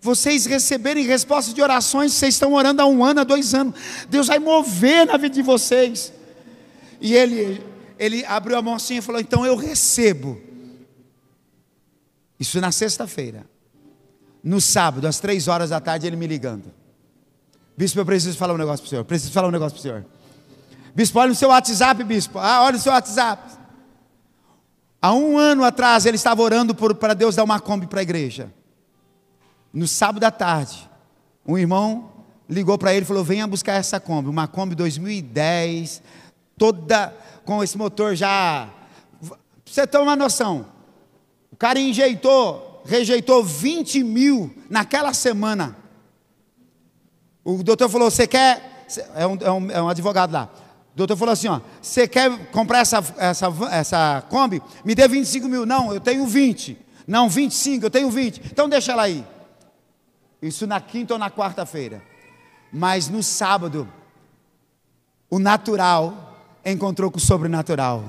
[0.00, 3.74] vocês receberem respostas de orações vocês estão orando há um ano, há dois anos.
[4.08, 6.12] Deus vai mover na vida de vocês.
[7.00, 7.60] E ele,
[7.98, 10.40] ele abriu a mão assim e falou: Então eu recebo.
[12.38, 13.44] Isso na sexta-feira.
[14.46, 16.72] No sábado, às três horas da tarde, ele me ligando.
[17.76, 19.04] Bispo, eu preciso falar um negócio para o senhor.
[19.04, 20.06] Preciso falar um negócio para o senhor.
[20.94, 22.38] Bispo, olha o seu WhatsApp, bispo.
[22.38, 23.42] Ah, olha o seu WhatsApp.
[25.02, 28.52] Há um ano atrás ele estava orando para Deus dar uma Kombi para a igreja.
[29.72, 30.88] No sábado à tarde,
[31.44, 32.12] um irmão
[32.48, 36.04] ligou para ele e falou: Venha buscar essa Kombi, uma Kombi 2010,
[36.56, 37.12] toda
[37.44, 38.68] com esse motor já.
[39.64, 40.66] Você ter uma noção,
[41.50, 45.76] o cara enjeitou, rejeitou 20 mil naquela semana.
[47.44, 48.86] O doutor falou: Você quer.
[49.14, 50.50] É um, é um, é um advogado lá.
[50.94, 54.62] O doutor falou assim: ó, você quer comprar essa, essa, essa Kombi?
[54.82, 55.66] Me dê 25 mil.
[55.66, 56.78] Não, eu tenho 20.
[57.06, 58.40] Não, 25, eu tenho 20.
[58.46, 59.22] Então deixa ela aí.
[60.40, 62.02] Isso na quinta ou na quarta-feira.
[62.72, 63.86] Mas no sábado,
[65.28, 66.34] o natural
[66.64, 68.02] encontrou com o sobrenatural.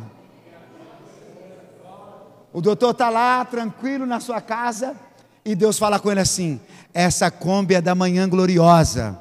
[2.54, 4.96] O doutor está lá, tranquilo na sua casa,
[5.44, 6.60] e Deus fala com ele assim:
[6.94, 9.18] essa Kombi é da manhã gloriosa.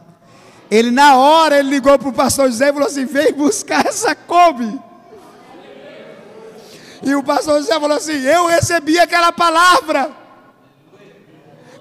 [0.70, 4.14] Ele, na hora, ele ligou para o pastor José e falou assim: vem buscar essa
[4.14, 4.80] Kombi.
[7.02, 10.10] E o pastor José falou assim: eu recebi aquela palavra.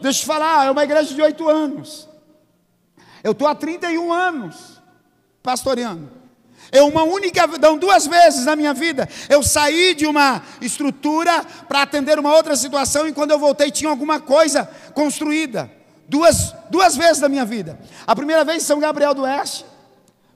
[0.02, 2.08] Deixa eu te falar, é uma igreja de oito anos.
[3.24, 4.80] Eu estou há 31 anos
[5.42, 6.12] pastoreando.
[6.76, 11.84] É uma única, não, duas vezes na minha vida, eu saí de uma estrutura para
[11.84, 15.72] atender uma outra situação e quando eu voltei tinha alguma coisa construída.
[16.10, 17.80] Duas, duas vezes na minha vida.
[18.06, 19.66] A primeira vez em São Gabriel do Oeste,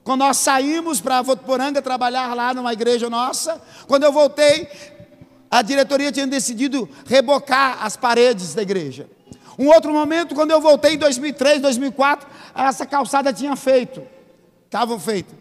[0.02, 3.60] quando nós saímos para Votuporanga trabalhar lá numa igreja nossa.
[3.86, 4.66] Quando eu voltei,
[5.50, 9.06] a diretoria tinha decidido rebocar as paredes da igreja.
[9.58, 14.02] Um outro momento, quando eu voltei em 2003, 2004, essa calçada tinha feito,
[14.64, 15.39] estava feita.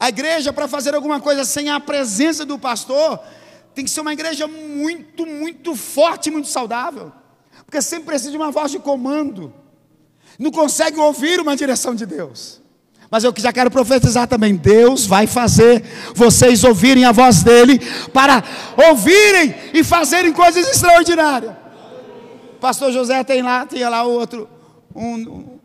[0.00, 3.20] A igreja, para fazer alguma coisa sem a presença do pastor,
[3.74, 7.12] tem que ser uma igreja muito, muito forte, muito saudável
[7.70, 9.54] porque sempre precisa de uma voz de comando,
[10.36, 12.60] não consegue ouvir uma direção de Deus.
[13.08, 17.78] Mas eu já quero profetizar também: Deus vai fazer vocês ouvirem a voz dEle,
[18.12, 18.42] para
[18.88, 21.54] ouvirem e fazerem coisas extraordinárias.
[22.60, 24.48] Pastor José tem lá, tinha lá outro,
[24.94, 25.58] um,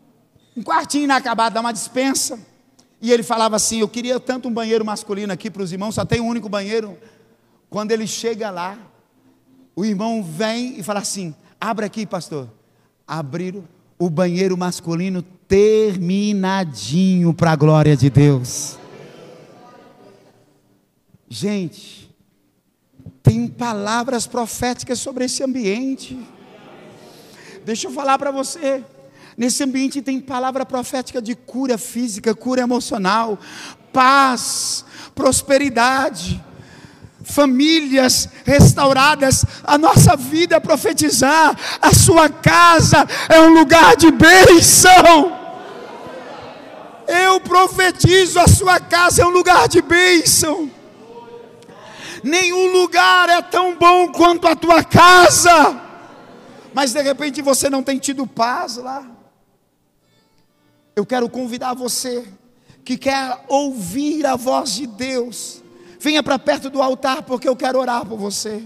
[0.56, 2.38] um quartinho inacabado, dá uma dispensa.
[3.00, 6.04] E ele falava assim: Eu queria tanto um banheiro masculino aqui para os irmãos, só
[6.04, 6.96] tem um único banheiro.
[7.68, 8.78] Quando ele chega lá,
[9.74, 12.48] o irmão vem e fala assim: Abra aqui, pastor.
[13.06, 13.64] Abriram
[13.98, 18.78] o banheiro masculino terminadinho para a glória de Deus.
[21.28, 22.10] Gente,
[23.22, 26.18] tem palavras proféticas sobre esse ambiente.
[27.64, 28.84] Deixa eu falar para você.
[29.36, 33.38] Nesse ambiente tem palavra profética de cura física, cura emocional,
[33.92, 34.84] paz,
[35.14, 36.42] prosperidade
[37.26, 45.36] famílias restauradas, a nossa vida é profetizar, a sua casa é um lugar de bênção.
[47.06, 50.70] Eu profetizo, a sua casa é um lugar de bênção.
[52.22, 55.80] Nenhum lugar é tão bom quanto a tua casa,
[56.72, 59.15] mas de repente você não tem tido paz lá.
[60.96, 62.26] Eu quero convidar você
[62.84, 65.62] que quer ouvir a voz de Deus
[65.98, 68.62] Venha para perto do altar, porque eu quero orar por você.